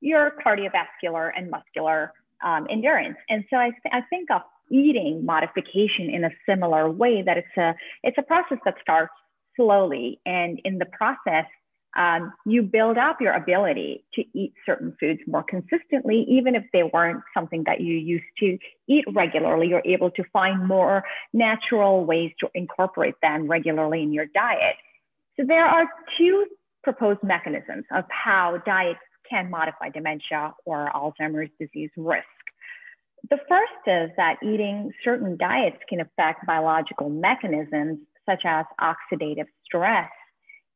your 0.00 0.32
cardiovascular 0.44 1.30
and 1.36 1.48
muscular 1.48 2.12
um, 2.44 2.66
endurance. 2.70 3.16
And 3.28 3.44
so 3.50 3.56
I, 3.56 3.70
th- 3.70 3.92
I 3.92 4.02
think 4.10 4.30
of 4.30 4.42
eating 4.70 5.24
modification 5.24 6.10
in 6.10 6.24
a 6.24 6.30
similar 6.48 6.90
way 6.90 7.22
that 7.22 7.36
it's 7.36 7.56
a, 7.56 7.74
it's 8.02 8.18
a 8.18 8.22
process 8.22 8.58
that 8.64 8.74
starts 8.80 9.12
slowly. 9.56 10.20
And 10.24 10.60
in 10.64 10.78
the 10.78 10.86
process, 10.86 11.46
um, 11.96 12.32
you 12.44 12.62
build 12.62 12.98
up 12.98 13.20
your 13.20 13.32
ability 13.34 14.04
to 14.14 14.24
eat 14.34 14.52
certain 14.66 14.96
foods 14.98 15.20
more 15.28 15.44
consistently, 15.44 16.26
even 16.28 16.56
if 16.56 16.64
they 16.72 16.82
weren't 16.82 17.22
something 17.32 17.62
that 17.66 17.80
you 17.80 17.94
used 17.96 18.24
to 18.40 18.58
eat 18.88 19.04
regularly. 19.14 19.68
You're 19.68 19.82
able 19.84 20.10
to 20.12 20.24
find 20.32 20.66
more 20.66 21.04
natural 21.32 22.04
ways 22.04 22.32
to 22.40 22.48
incorporate 22.54 23.14
them 23.22 23.46
regularly 23.46 24.02
in 24.02 24.12
your 24.12 24.26
diet. 24.26 24.74
So 25.38 25.44
there 25.46 25.66
are 25.66 25.86
two 26.18 26.46
proposed 26.82 27.22
mechanisms 27.22 27.84
of 27.92 28.04
how 28.10 28.60
diet 28.66 28.96
can 29.28 29.50
modify 29.50 29.88
dementia 29.88 30.52
or 30.64 30.90
Alzheimer's 30.94 31.50
disease 31.58 31.90
risk. 31.96 32.26
The 33.30 33.38
first 33.48 33.72
is 33.86 34.10
that 34.16 34.36
eating 34.42 34.92
certain 35.02 35.36
diets 35.36 35.78
can 35.88 36.00
affect 36.00 36.46
biological 36.46 37.08
mechanisms 37.08 38.00
such 38.28 38.42
as 38.44 38.66
oxidative 38.80 39.46
stress 39.64 40.10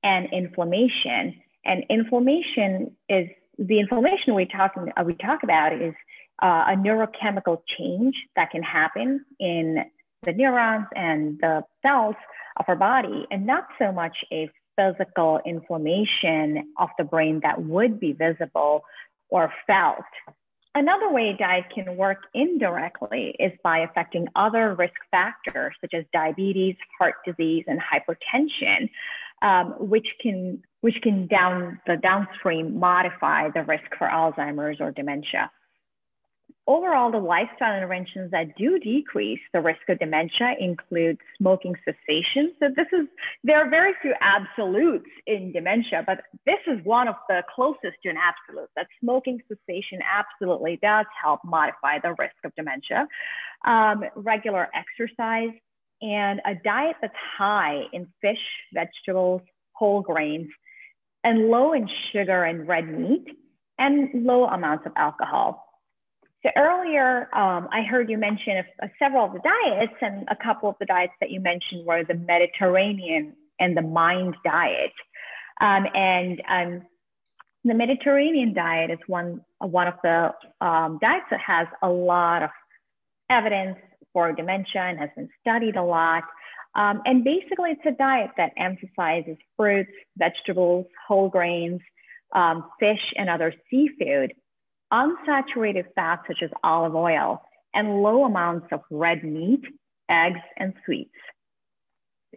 and 0.03 0.29
inflammation. 0.33 1.41
And 1.65 1.85
inflammation 1.91 2.97
is 3.09 3.29
the 3.59 3.81
inflammation 3.81 4.35
we 4.35 4.47
talk, 4.47 4.73
uh, 4.77 5.05
we 5.05 5.15
talk 5.15 5.43
about 5.43 5.75
is 5.75 5.95
uh, 6.43 6.65
a 6.69 6.77
neurochemical 6.77 7.63
change 7.77 8.15
that 8.37 8.51
can 8.51 8.63
happen 8.63 9.25
in 9.41 9.85
the 10.23 10.33
neurons 10.33 10.87
and 10.95 11.39
the 11.41 11.65
cells 11.83 12.15
of 12.59 12.65
our 12.69 12.77
body, 12.77 13.27
and 13.31 13.47
not 13.47 13.67
so 13.79 13.93
much 13.93 14.17
a 14.33 14.49
physical 14.77 15.41
inflammation 15.45 16.73
of 16.79 16.89
the 16.99 17.05
brain 17.05 17.41
that 17.43 17.63
would 17.63 18.01
be 18.01 18.13
visible 18.13 18.83
or 19.29 19.53
felt. 19.67 20.05
Another 20.79 21.11
way 21.11 21.35
diet 21.37 21.65
can 21.75 21.97
work 21.97 22.19
indirectly 22.35 23.35
is 23.41 23.51
by 23.65 23.79
affecting 23.79 24.29
other 24.37 24.77
risk 24.77 24.95
factors 25.11 25.75
such 25.81 25.93
as 25.93 26.05
diabetes, 26.13 26.77
heart 27.01 27.17
disease, 27.27 27.65
and 27.67 27.81
hypertension 27.81 28.89
um, 29.43 29.75
which 29.79 30.07
can 30.21 30.63
which 30.81 30.95
can 31.03 31.27
down 31.27 31.81
the 31.87 31.97
downstream 31.97 32.79
modify 32.79 33.51
the 33.51 33.65
risk 33.65 33.85
for 33.99 34.07
Alzheimer's 34.07 34.81
or 34.81 34.93
dementia. 34.93 35.51
Overall, 36.69 37.11
the 37.11 37.17
lifestyle 37.17 37.75
interventions 37.75 38.31
that 38.31 38.55
do 38.59 38.79
decrease 38.79 39.41
the 39.55 39.61
risk 39.63 39.81
of 39.89 39.99
dementia 39.99 40.55
include 40.61 41.17
smoking 41.39 41.75
cessation. 41.83 42.53
So 42.61 42.69
this 42.77 42.87
is 42.93 43.07
there 43.43 43.57
are 43.57 43.71
very 43.71 43.95
few 44.03 44.13
absolutes 44.21 45.09
in 45.27 45.51
dementia, 45.53 46.05
but 46.07 46.25
this 46.45 46.59
is 46.67 46.85
one 46.85 47.09
of 47.09 47.15
the 47.27 47.43
closest 47.55 47.97
to 48.03 48.11
an 48.11 48.19
absolute. 48.19 48.69
That 48.77 48.87
smoking 49.01 49.41
cessation 49.49 50.01
absolutely 50.07 50.79
does 50.83 51.07
help 51.23 51.41
modify 51.43 52.01
the 52.03 52.15
risk 52.19 52.37
of 52.45 52.55
dementia. 52.55 53.09
Um, 53.65 54.05
regular 54.15 54.69
exercise, 54.75 55.55
and 56.03 56.43
a 56.45 56.55
diet 56.63 56.97
that's 57.01 57.15
high 57.39 57.81
in 57.95 58.07
fish, 58.21 58.37
vegetables, 58.75 59.41
whole 59.73 60.03
grains, 60.03 60.49
and 61.25 61.49
low 61.49 61.73
in 61.73 61.89
sugar 62.13 62.45
and 62.45 62.69
red 62.69 62.87
meat, 62.87 63.25
and 63.79 64.27
low 64.27 64.45
amounts 64.45 64.85
of 64.85 64.93
alcohol. 64.97 65.65
So 66.45 66.51
earlier, 66.57 67.29
um, 67.35 67.69
I 67.73 67.83
heard 67.83 68.09
you 68.09 68.17
mention 68.17 68.63
uh, 68.81 68.87
several 68.99 69.25
of 69.25 69.33
the 69.33 69.41
diets, 69.41 69.95
and 70.01 70.27
a 70.31 70.37
couple 70.37 70.69
of 70.69 70.77
the 70.79 70.87
diets 70.87 71.13
that 71.21 71.31
you 71.31 71.41
mentioned 71.41 71.85
were 71.85 72.05
the 72.05 72.15
Mediterranean 72.15 73.35
and 73.59 73.77
the 73.77 73.83
MIND 73.83 74.37
diet. 74.45 74.93
Um, 75.61 75.87
and 75.95 76.43
um, 76.49 76.83
the 77.65 77.75
Mediterranean 77.75 78.55
diet 78.55 78.93
is 78.93 78.99
one, 79.09 79.41
one 79.59 79.89
of 79.89 79.95
the 80.05 80.31
um, 80.65 80.99
diets 81.01 81.27
that 81.31 81.41
has 81.45 81.67
a 81.83 81.89
lot 81.89 82.45
of 82.45 82.51
evidence 83.29 83.77
for 84.13 84.33
dementia 84.33 84.83
and 84.83 84.99
has 84.99 85.11
been 85.17 85.29
studied 85.41 85.75
a 85.75 85.83
lot. 85.83 86.23
Um, 86.77 87.03
and 87.05 87.25
basically, 87.25 87.71
it's 87.73 87.87
a 87.87 87.99
diet 87.99 88.31
that 88.37 88.53
emphasizes 88.57 89.37
fruits, 89.57 89.91
vegetables, 90.17 90.87
whole 91.09 91.29
grains, 91.29 91.81
um, 92.33 92.65
fish, 92.79 93.13
and 93.17 93.29
other 93.29 93.53
seafood, 93.69 94.33
unsaturated 94.93 95.85
fats 95.95 96.23
such 96.27 96.43
as 96.43 96.51
olive 96.63 96.95
oil, 96.95 97.43
and 97.75 98.03
low 98.03 98.25
amounts 98.25 98.67
of 98.73 98.81
red 98.91 99.23
meat, 99.23 99.63
eggs, 100.11 100.41
and 100.57 100.73
sweets. 100.85 101.11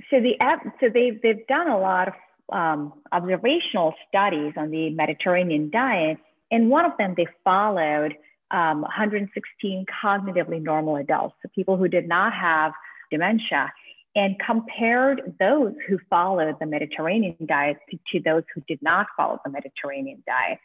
So, 0.09 0.19
the, 0.19 0.35
so 0.79 0.89
they've, 0.93 1.21
they've 1.21 1.45
done 1.47 1.69
a 1.69 1.79
lot 1.79 2.09
of 2.09 2.13
um, 2.51 2.93
observational 3.11 3.93
studies 4.07 4.53
on 4.57 4.71
the 4.71 4.89
Mediterranean 4.89 5.69
diet. 5.69 6.17
And 6.51 6.69
one 6.69 6.85
of 6.85 6.91
them, 6.97 7.13
they 7.15 7.27
followed 7.43 8.15
um, 8.51 8.81
116 8.81 9.85
cognitively 10.03 10.61
normal 10.61 10.97
adults, 10.97 11.35
so 11.41 11.49
people 11.55 11.77
who 11.77 11.87
did 11.87 12.07
not 12.07 12.33
have 12.33 12.73
dementia, 13.09 13.71
and 14.15 14.35
compared 14.45 15.35
those 15.39 15.73
who 15.87 15.97
followed 16.09 16.55
the 16.59 16.65
Mediterranean 16.65 17.35
diet 17.45 17.77
to, 17.89 17.97
to 18.11 18.23
those 18.23 18.43
who 18.53 18.61
did 18.67 18.81
not 18.81 19.07
follow 19.15 19.39
the 19.45 19.51
Mediterranean 19.51 20.21
diet. 20.27 20.59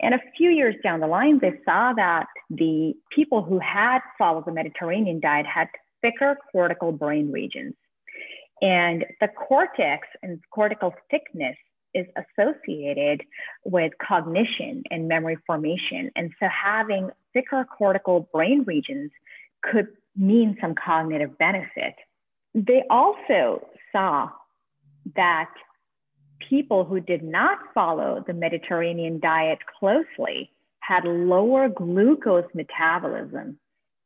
And 0.00 0.14
a 0.14 0.20
few 0.36 0.50
years 0.50 0.74
down 0.82 1.00
the 1.00 1.06
line, 1.06 1.38
they 1.40 1.52
saw 1.64 1.92
that 1.94 2.26
the 2.50 2.94
people 3.14 3.42
who 3.42 3.58
had 3.58 4.00
followed 4.18 4.46
the 4.46 4.52
Mediterranean 4.52 5.20
diet 5.20 5.46
had 5.46 5.68
thicker 6.02 6.36
cortical 6.52 6.92
brain 6.92 7.30
regions. 7.30 7.74
And 8.60 9.04
the 9.20 9.28
cortex 9.28 10.08
and 10.22 10.40
cortical 10.50 10.94
thickness 11.10 11.56
is 11.94 12.06
associated 12.16 13.22
with 13.64 13.92
cognition 14.06 14.82
and 14.90 15.06
memory 15.06 15.38
formation. 15.46 16.10
And 16.16 16.32
so 16.40 16.48
having 16.48 17.10
thicker 17.32 17.64
cortical 17.64 18.28
brain 18.32 18.64
regions 18.66 19.10
could 19.62 19.88
mean 20.16 20.56
some 20.60 20.74
cognitive 20.74 21.38
benefit. 21.38 21.94
They 22.54 22.82
also 22.90 23.66
saw 23.92 24.28
that 25.16 25.50
people 26.48 26.84
who 26.84 27.00
did 27.00 27.22
not 27.22 27.58
follow 27.72 28.24
the 28.26 28.32
Mediterranean 28.32 29.20
diet 29.20 29.58
closely 29.78 30.50
had 30.80 31.04
lower 31.04 31.68
glucose 31.68 32.48
metabolism 32.54 33.58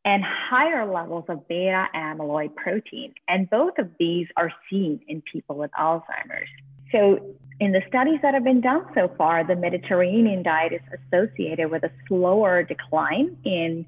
and 0.05 0.23
higher 0.25 0.87
levels 0.91 1.25
of 1.29 1.47
beta 1.49 1.87
amyloid 1.95 2.55
protein. 2.55 3.13
And 3.27 3.51
both 3.51 3.79
of 3.79 3.91
these 3.99 4.27
are 4.37 4.53
seen 4.71 5.01
in 5.09 5.23
people 5.23 5.57
with 5.57 5.71
Alzheimer's. 5.79 6.49
So 6.93 7.35
in 7.61 7.73
the 7.73 7.83
studies 7.89 8.21
that 8.23 8.35
have 8.35 8.45
been 8.45 8.61
done 8.61 8.87
so 8.95 9.13
far, 9.19 9.45
the 9.45 9.57
Mediterranean 9.57 10.43
diet 10.43 10.73
is 10.73 10.81
associated 11.13 11.71
with 11.71 11.83
a 11.83 11.91
slower 12.07 12.63
decline 12.63 13.37
in 13.45 13.85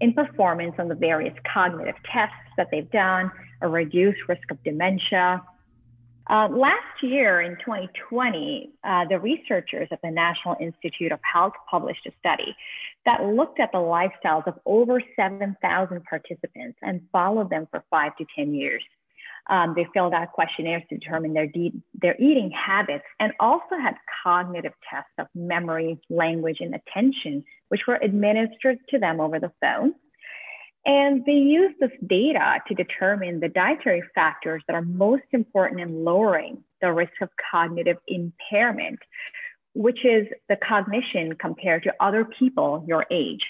in 0.00 0.12
performance 0.12 0.74
on 0.78 0.86
the 0.88 0.94
various 0.94 1.34
cognitive 1.52 1.96
tests 2.12 2.36
that 2.56 2.68
they've 2.70 2.90
done, 2.92 3.32
a 3.62 3.68
reduced 3.68 4.20
risk 4.28 4.48
of 4.50 4.62
dementia. 4.62 5.42
Uh, 6.28 6.46
last 6.48 7.02
year 7.02 7.40
in 7.40 7.56
2020, 7.56 8.70
uh, 8.84 9.04
the 9.08 9.18
researchers 9.18 9.88
at 9.90 9.98
the 10.02 10.10
National 10.10 10.56
Institute 10.60 11.10
of 11.10 11.18
Health 11.22 11.54
published 11.70 12.06
a 12.06 12.10
study 12.20 12.54
that 13.06 13.24
looked 13.24 13.60
at 13.60 13.72
the 13.72 13.78
lifestyles 13.78 14.46
of 14.46 14.54
over 14.66 15.00
7,000 15.16 16.04
participants 16.04 16.78
and 16.82 17.00
followed 17.12 17.48
them 17.48 17.66
for 17.70 17.82
five 17.88 18.14
to 18.18 18.26
10 18.36 18.54
years. 18.54 18.82
Um, 19.48 19.72
they 19.74 19.86
filled 19.94 20.12
out 20.12 20.32
questionnaires 20.32 20.82
to 20.90 20.98
determine 20.98 21.32
their, 21.32 21.46
de- 21.46 21.72
their 21.94 22.14
eating 22.20 22.50
habits 22.50 23.04
and 23.18 23.32
also 23.40 23.78
had 23.80 23.94
cognitive 24.22 24.74
tests 24.90 25.12
of 25.18 25.26
memory, 25.34 25.98
language, 26.10 26.58
and 26.60 26.74
attention, 26.74 27.42
which 27.68 27.82
were 27.88 27.98
administered 28.02 28.76
to 28.90 28.98
them 28.98 29.20
over 29.20 29.40
the 29.40 29.52
phone. 29.62 29.94
And 30.88 31.22
they 31.26 31.32
use 31.32 31.74
this 31.78 31.90
data 32.06 32.62
to 32.66 32.74
determine 32.74 33.40
the 33.40 33.48
dietary 33.48 34.02
factors 34.14 34.62
that 34.66 34.74
are 34.74 34.82
most 34.82 35.24
important 35.32 35.82
in 35.82 36.02
lowering 36.02 36.64
the 36.80 36.90
risk 36.90 37.12
of 37.20 37.28
cognitive 37.50 37.98
impairment, 38.06 38.98
which 39.74 40.04
is 40.06 40.26
the 40.48 40.56
cognition 40.56 41.34
compared 41.34 41.82
to 41.82 41.94
other 42.00 42.24
people 42.24 42.84
your 42.88 43.04
age 43.10 43.42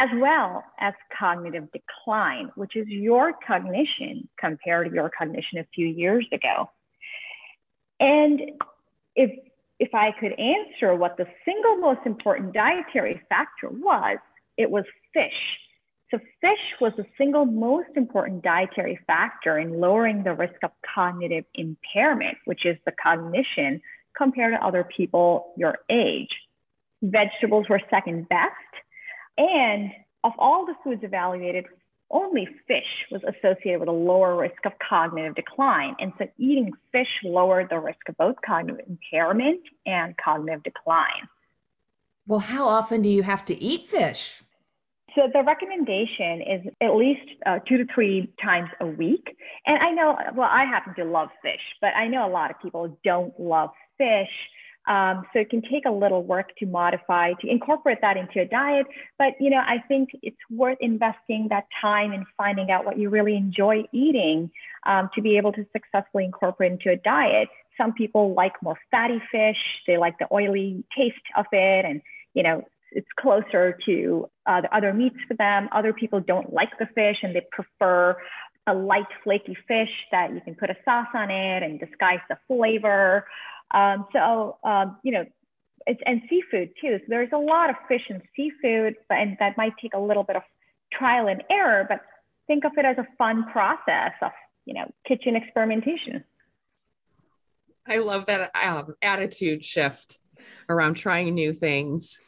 as 0.00 0.08
well 0.14 0.64
as 0.78 0.94
cognitive 1.16 1.68
decline, 1.72 2.50
which 2.54 2.74
is 2.74 2.86
your 2.88 3.34
cognition 3.46 4.26
compared 4.38 4.88
to 4.88 4.94
your 4.94 5.10
cognition 5.16 5.58
a 5.58 5.66
few 5.74 5.86
years 5.86 6.26
ago. 6.32 6.70
And 7.98 8.40
if, 9.14 9.30
if 9.78 9.94
I 9.94 10.12
could 10.18 10.32
answer 10.40 10.94
what 10.94 11.18
the 11.18 11.26
single 11.44 11.76
most 11.76 12.00
important 12.06 12.54
dietary 12.54 13.20
factor 13.28 13.68
was, 13.68 14.16
it 14.56 14.70
was 14.70 14.84
fish. 15.12 15.58
So, 16.10 16.18
fish 16.40 16.58
was 16.80 16.92
the 16.96 17.06
single 17.16 17.44
most 17.44 17.90
important 17.96 18.42
dietary 18.42 18.98
factor 19.06 19.58
in 19.58 19.80
lowering 19.80 20.24
the 20.24 20.34
risk 20.34 20.56
of 20.62 20.72
cognitive 20.94 21.44
impairment, 21.54 22.38
which 22.46 22.66
is 22.66 22.76
the 22.84 22.92
cognition 22.92 23.80
compared 24.16 24.54
to 24.54 24.64
other 24.64 24.84
people 24.84 25.52
your 25.56 25.78
age. 25.88 26.30
Vegetables 27.02 27.68
were 27.68 27.80
second 27.90 28.28
best 28.28 28.50
and 29.38 29.90
of 30.24 30.32
all 30.38 30.66
the 30.66 30.74
foods 30.84 31.02
evaluated, 31.02 31.66
only 32.10 32.46
fish 32.66 33.06
was 33.10 33.22
associated 33.22 33.80
with 33.80 33.88
a 33.88 33.92
lower 33.92 34.36
risk 34.36 34.66
of 34.66 34.72
cognitive 34.86 35.34
decline. 35.34 35.94
And 35.98 36.12
so 36.18 36.26
eating 36.38 36.72
fish 36.92 37.08
lowered 37.24 37.70
the 37.70 37.78
risk 37.78 38.08
of 38.08 38.16
both 38.16 38.36
cognitive 38.44 38.84
impairment 38.88 39.60
and 39.86 40.14
cognitive 40.16 40.62
decline. 40.62 41.28
Well, 42.26 42.40
how 42.40 42.68
often 42.68 43.00
do 43.00 43.08
you 43.08 43.22
have 43.22 43.44
to 43.46 43.62
eat 43.62 43.88
fish? 43.88 44.42
So 45.14 45.28
the 45.32 45.42
recommendation 45.42 46.42
is 46.42 46.72
at 46.80 46.94
least 46.94 47.28
uh, 47.46 47.58
two 47.66 47.78
to 47.78 47.86
three 47.94 48.32
times 48.42 48.70
a 48.80 48.86
week. 48.86 49.36
And 49.66 49.78
I 49.78 49.90
know, 49.90 50.16
well, 50.34 50.48
I 50.50 50.64
happen 50.64 50.94
to 50.96 51.04
love 51.04 51.30
fish, 51.42 51.60
but 51.80 51.94
I 51.96 52.06
know 52.06 52.26
a 52.26 52.30
lot 52.30 52.50
of 52.50 52.60
people 52.60 52.98
don't 53.04 53.38
love 53.38 53.70
fish. 53.98 54.30
Um, 54.88 55.26
so 55.32 55.40
it 55.40 55.50
can 55.50 55.62
take 55.62 55.84
a 55.84 55.90
little 55.90 56.22
work 56.22 56.56
to 56.58 56.66
modify, 56.66 57.34
to 57.40 57.48
incorporate 57.48 57.98
that 58.00 58.16
into 58.16 58.40
a 58.40 58.46
diet. 58.46 58.86
But, 59.18 59.34
you 59.38 59.50
know, 59.50 59.58
I 59.64 59.84
think 59.86 60.08
it's 60.22 60.38
worth 60.48 60.78
investing 60.80 61.48
that 61.50 61.66
time 61.80 62.12
in 62.12 62.24
finding 62.36 62.70
out 62.70 62.86
what 62.86 62.98
you 62.98 63.10
really 63.10 63.36
enjoy 63.36 63.84
eating 63.92 64.50
um, 64.86 65.10
to 65.14 65.20
be 65.20 65.36
able 65.36 65.52
to 65.52 65.66
successfully 65.72 66.24
incorporate 66.24 66.72
into 66.72 66.90
a 66.90 66.96
diet. 66.96 67.48
Some 67.76 67.92
people 67.92 68.34
like 68.34 68.54
more 68.62 68.78
fatty 68.90 69.20
fish. 69.30 69.58
They 69.86 69.98
like 69.98 70.18
the 70.18 70.28
oily 70.32 70.82
taste 70.96 71.16
of 71.36 71.44
it. 71.52 71.84
And, 71.84 72.00
you 72.32 72.42
know, 72.42 72.64
it's 72.92 73.08
closer 73.18 73.78
to 73.86 74.28
uh, 74.46 74.60
the 74.62 74.74
other 74.74 74.92
meats 74.92 75.16
for 75.28 75.34
them. 75.34 75.68
Other 75.72 75.92
people 75.92 76.20
don't 76.20 76.52
like 76.52 76.70
the 76.78 76.86
fish 76.94 77.18
and 77.22 77.34
they 77.34 77.46
prefer 77.50 78.16
a 78.66 78.74
light, 78.74 79.06
flaky 79.24 79.56
fish 79.66 79.90
that 80.12 80.32
you 80.32 80.40
can 80.40 80.54
put 80.54 80.70
a 80.70 80.76
sauce 80.84 81.08
on 81.14 81.30
it 81.30 81.62
and 81.62 81.80
disguise 81.80 82.20
the 82.28 82.36
flavor. 82.46 83.26
Um, 83.70 84.06
so, 84.12 84.58
um, 84.64 84.98
you 85.02 85.12
know, 85.12 85.24
it's, 85.86 86.00
and 86.04 86.22
seafood 86.28 86.70
too. 86.80 86.98
So 86.98 87.04
there's 87.08 87.30
a 87.32 87.38
lot 87.38 87.70
of 87.70 87.76
fish 87.88 88.02
and 88.08 88.20
seafood, 88.36 88.96
but, 89.08 89.18
and 89.18 89.36
that 89.40 89.56
might 89.56 89.72
take 89.80 89.94
a 89.94 89.98
little 89.98 90.24
bit 90.24 90.36
of 90.36 90.42
trial 90.92 91.28
and 91.28 91.42
error, 91.50 91.86
but 91.88 92.00
think 92.46 92.64
of 92.64 92.72
it 92.76 92.84
as 92.84 92.98
a 92.98 93.06
fun 93.16 93.44
process 93.50 94.12
of, 94.20 94.32
you 94.66 94.74
know, 94.74 94.92
kitchen 95.06 95.36
experimentation. 95.36 96.24
I 97.86 97.98
love 97.98 98.26
that 98.26 98.50
um, 98.54 98.94
attitude 99.02 99.64
shift 99.64 100.18
around 100.68 100.94
trying 100.94 101.34
new 101.34 101.52
things. 101.52 102.20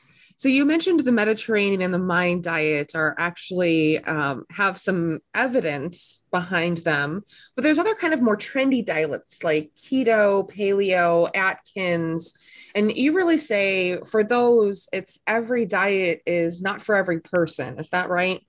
So 0.42 0.48
you 0.48 0.64
mentioned 0.64 0.98
the 0.98 1.12
Mediterranean 1.12 1.82
and 1.82 1.94
the 1.94 2.00
Mind 2.00 2.42
diet 2.42 2.96
are 2.96 3.14
actually 3.16 4.02
um, 4.02 4.44
have 4.50 4.76
some 4.76 5.20
evidence 5.32 6.20
behind 6.32 6.78
them, 6.78 7.22
but 7.54 7.62
there's 7.62 7.78
other 7.78 7.94
kind 7.94 8.12
of 8.12 8.20
more 8.20 8.36
trendy 8.36 8.84
diets 8.84 9.44
like 9.44 9.70
keto, 9.76 10.50
paleo, 10.50 11.30
Atkins, 11.32 12.34
and 12.74 12.90
you 12.90 13.12
really 13.12 13.38
say 13.38 14.00
for 14.00 14.24
those, 14.24 14.88
it's 14.92 15.20
every 15.28 15.64
diet 15.64 16.22
is 16.26 16.60
not 16.60 16.82
for 16.82 16.96
every 16.96 17.20
person. 17.20 17.78
Is 17.78 17.90
that 17.90 18.08
right? 18.08 18.44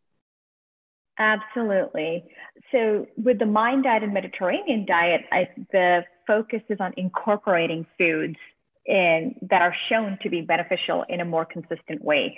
Absolutely. 1.20 2.24
So 2.72 3.06
with 3.18 3.38
the 3.38 3.46
Mind 3.46 3.84
diet 3.84 4.02
and 4.02 4.16
Mediterranean 4.16 4.88
diet, 4.88 5.22
I, 5.32 5.48
the 5.72 6.06
focus 6.26 6.64
is 6.70 6.80
on 6.80 6.96
incorporating 6.98 7.86
foods 8.00 8.38
in, 8.86 9.36
that 9.50 9.62
are 9.62 9.76
shown 9.90 10.18
to 10.22 10.30
be 10.30 10.42
beneficial 10.42 11.06
in 11.10 11.22
a 11.22 11.26
more 11.26 11.46
consistent 11.46 12.04
way. 12.04 12.38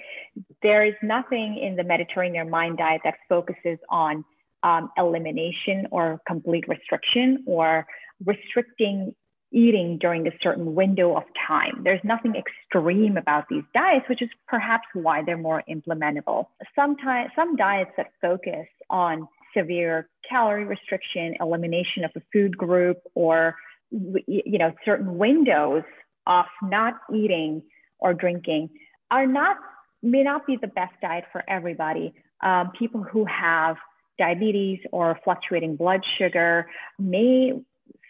There 0.62 0.86
is 0.86 0.94
nothing 1.02 1.58
in 1.58 1.76
the 1.76 1.84
Mediterranean 1.84 2.50
mind 2.50 2.78
diet 2.78 3.02
that 3.04 3.16
focuses 3.28 3.80
on 3.90 4.24
um, 4.64 4.90
elimination 4.98 5.88
or 5.92 6.20
complete 6.28 6.66
restriction 6.68 7.44
or 7.48 7.86
restricting 8.26 9.14
eating 9.52 9.98
during 10.00 10.28
a 10.28 10.32
certain 10.42 10.76
window 10.76 11.16
of 11.16 11.24
time. 11.48 11.82
There's 11.84 12.02
nothing 12.04 12.34
extreme 12.36 13.16
about 13.16 13.46
these 13.50 13.64
diets, 13.74 14.06
which 14.10 14.22
is 14.22 14.30
perhaps 14.48 14.86
why 14.94 15.24
they're 15.24 15.38
more 15.38 15.64
implementable. 15.70 16.48
Sometimes 16.76 17.30
some 17.36 17.56
diets 17.56 17.92
that 17.96 18.08
focus 18.22 18.68
on 18.90 19.28
severe 19.56 20.10
calorie 20.28 20.66
restriction, 20.66 21.36
elimination 21.40 22.04
of 22.04 22.12
a 22.16 22.22
food 22.34 22.58
group, 22.58 22.98
or 23.14 23.56
you 23.92 24.58
know 24.58 24.74
certain 24.84 25.18
windows 25.18 25.84
of 26.28 26.46
not 26.62 26.96
eating 27.14 27.62
or 28.00 28.14
drinking 28.14 28.70
are 29.12 29.28
not 29.28 29.58
may 30.04 30.24
not 30.24 30.46
be 30.46 30.58
the 30.62 30.68
best 30.68 30.94
diet 31.02 31.26
for 31.32 31.44
everybody. 31.48 32.14
Um, 32.44 32.72
people 32.78 33.02
who 33.02 33.26
have 33.26 33.76
diabetes 34.20 34.80
or 34.92 35.20
fluctuating 35.24 35.76
blood 35.76 36.02
sugar 36.18 36.68
may 37.00 37.54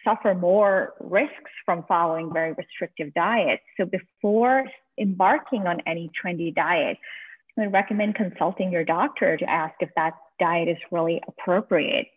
suffer 0.04 0.34
more 0.34 0.94
risks 1.00 1.50
from 1.64 1.84
following 1.88 2.32
very 2.32 2.52
restrictive 2.52 3.12
diets. 3.14 3.62
So 3.78 3.86
before 3.86 4.64
embarking 4.98 5.66
on 5.66 5.80
any 5.86 6.10
trendy 6.22 6.54
diet, 6.54 6.98
I 7.58 7.62
would 7.62 7.72
recommend 7.72 8.14
consulting 8.14 8.70
your 8.70 8.84
doctor 8.84 9.36
to 9.36 9.50
ask 9.50 9.74
if 9.80 9.88
that 9.96 10.12
diet 10.38 10.68
is 10.68 10.76
really 10.92 11.20
appropriate 11.26 12.08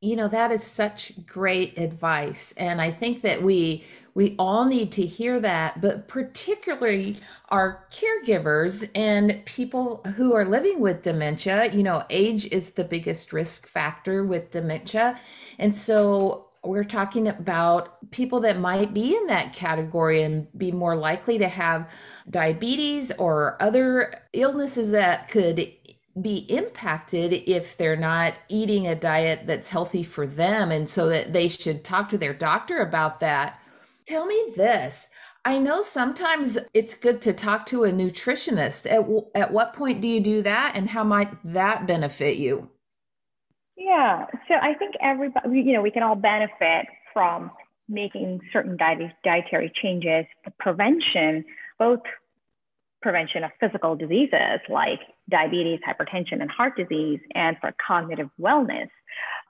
you 0.00 0.16
know 0.16 0.28
that 0.28 0.50
is 0.50 0.62
such 0.62 1.12
great 1.26 1.76
advice 1.78 2.52
and 2.56 2.80
i 2.80 2.90
think 2.90 3.20
that 3.20 3.42
we 3.42 3.84
we 4.14 4.34
all 4.38 4.64
need 4.64 4.90
to 4.90 5.04
hear 5.04 5.38
that 5.38 5.80
but 5.80 6.08
particularly 6.08 7.18
our 7.50 7.84
caregivers 7.92 8.88
and 8.94 9.44
people 9.44 10.02
who 10.16 10.32
are 10.34 10.44
living 10.44 10.80
with 10.80 11.02
dementia 11.02 11.70
you 11.72 11.82
know 11.82 12.02
age 12.08 12.46
is 12.46 12.70
the 12.72 12.84
biggest 12.84 13.32
risk 13.32 13.66
factor 13.66 14.24
with 14.24 14.50
dementia 14.50 15.18
and 15.58 15.76
so 15.76 16.46
we're 16.62 16.84
talking 16.84 17.26
about 17.26 18.10
people 18.10 18.40
that 18.40 18.58
might 18.58 18.92
be 18.92 19.16
in 19.16 19.26
that 19.26 19.54
category 19.54 20.22
and 20.22 20.46
be 20.58 20.70
more 20.70 20.94
likely 20.94 21.38
to 21.38 21.48
have 21.48 21.90
diabetes 22.28 23.10
or 23.12 23.56
other 23.62 24.12
illnesses 24.34 24.90
that 24.90 25.28
could 25.28 25.72
be 26.20 26.38
impacted 26.48 27.32
if 27.46 27.76
they're 27.76 27.96
not 27.96 28.34
eating 28.48 28.86
a 28.86 28.94
diet 28.94 29.46
that's 29.46 29.70
healthy 29.70 30.02
for 30.02 30.26
them 30.26 30.70
and 30.70 30.88
so 30.88 31.08
that 31.08 31.32
they 31.32 31.48
should 31.48 31.84
talk 31.84 32.08
to 32.08 32.18
their 32.18 32.34
doctor 32.34 32.78
about 32.78 33.20
that. 33.20 33.60
Tell 34.06 34.26
me 34.26 34.52
this. 34.56 35.08
I 35.44 35.58
know 35.58 35.82
sometimes 35.82 36.58
it's 36.74 36.94
good 36.94 37.22
to 37.22 37.32
talk 37.32 37.64
to 37.66 37.84
a 37.84 37.92
nutritionist. 37.92 38.90
At, 38.90 39.40
at 39.40 39.52
what 39.52 39.72
point 39.72 40.00
do 40.00 40.08
you 40.08 40.20
do 40.20 40.42
that 40.42 40.72
and 40.74 40.90
how 40.90 41.04
might 41.04 41.30
that 41.44 41.86
benefit 41.86 42.36
you? 42.36 42.70
Yeah 43.76 44.26
so 44.50 44.56
i 44.60 44.74
think 44.74 44.94
everybody 45.00 45.60
you 45.60 45.72
know 45.72 45.80
we 45.80 45.90
can 45.90 46.02
all 46.02 46.16
benefit 46.16 46.86
from 47.14 47.50
making 47.88 48.40
certain 48.52 48.76
diet, 48.76 49.12
dietary 49.24 49.72
changes 49.82 50.26
prevention 50.58 51.44
both 51.78 52.00
prevention 53.02 53.44
of 53.44 53.50
physical 53.58 53.96
diseases 53.96 54.60
like 54.68 55.00
diabetes, 55.28 55.80
hypertension, 55.86 56.40
and 56.40 56.50
heart 56.50 56.76
disease, 56.76 57.20
and 57.34 57.56
for 57.60 57.74
cognitive 57.86 58.28
wellness. 58.40 58.88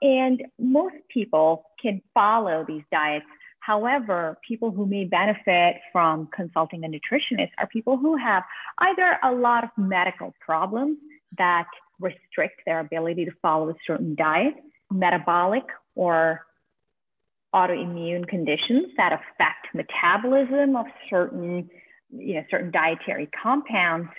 And 0.01 0.43
most 0.59 0.95
people 1.09 1.65
can 1.81 2.01
follow 2.13 2.65
these 2.67 2.83
diets. 2.91 3.25
However, 3.59 4.37
people 4.47 4.71
who 4.71 4.85
may 4.85 5.05
benefit 5.05 5.75
from 5.91 6.27
consulting 6.35 6.83
a 6.83 6.87
nutritionist 6.87 7.51
are 7.59 7.67
people 7.67 7.97
who 7.97 8.17
have 8.17 8.43
either 8.79 9.17
a 9.23 9.31
lot 9.31 9.63
of 9.63 9.69
medical 9.77 10.33
problems 10.43 10.97
that 11.37 11.67
restrict 11.99 12.61
their 12.65 12.79
ability 12.79 13.25
to 13.25 13.31
follow 13.41 13.69
a 13.69 13.75
certain 13.85 14.15
diet, 14.15 14.55
metabolic 14.89 15.63
or 15.95 16.41
autoimmune 17.53 18.27
conditions 18.27 18.87
that 18.97 19.11
affect 19.13 19.67
metabolism 19.73 20.75
of 20.75 20.85
certain, 21.09 21.69
you 22.11 22.35
know, 22.35 22.43
certain 22.49 22.71
dietary 22.71 23.29
compounds. 23.41 24.09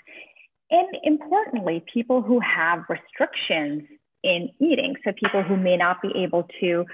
And 0.71 0.89
importantly, 1.05 1.85
people 1.93 2.23
who 2.23 2.41
have 2.41 2.85
restrictions 2.89 3.83
in 4.23 4.51
eating. 4.61 4.95
So 5.05 5.13
people 5.13 5.43
who 5.43 5.57
may 5.57 5.77
not 5.77 6.01
be 6.01 6.13
able 6.17 6.49
to 6.61 6.85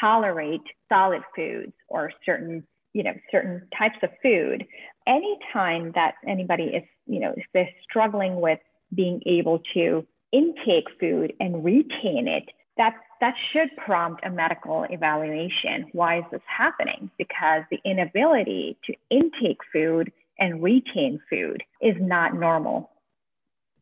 tolerate 0.00 0.62
solid 0.88 1.22
foods 1.34 1.72
or 1.88 2.12
certain, 2.24 2.66
you 2.92 3.02
know, 3.02 3.14
certain 3.30 3.66
types 3.76 3.96
of 4.02 4.10
food. 4.22 4.66
Anytime 5.06 5.92
that 5.94 6.14
anybody 6.26 6.64
is, 6.64 6.84
you 7.06 7.20
know, 7.20 7.34
if 7.36 7.44
they're 7.52 7.68
struggling 7.88 8.40
with 8.40 8.58
being 8.94 9.20
able 9.26 9.60
to 9.74 10.06
intake 10.32 10.86
food 10.98 11.32
and 11.40 11.64
retain 11.64 12.28
it, 12.28 12.44
that 12.76 12.94
that 13.20 13.34
should 13.52 13.70
prompt 13.76 14.24
a 14.24 14.30
medical 14.30 14.84
evaluation. 14.90 15.86
Why 15.92 16.18
is 16.18 16.24
this 16.30 16.42
happening? 16.46 17.10
Because 17.16 17.62
the 17.70 17.80
inability 17.84 18.76
to 18.84 18.94
intake 19.10 19.60
food 19.72 20.12
and 20.38 20.62
retain 20.62 21.20
food 21.30 21.62
is 21.80 21.96
not 22.00 22.34
normal. 22.34 22.90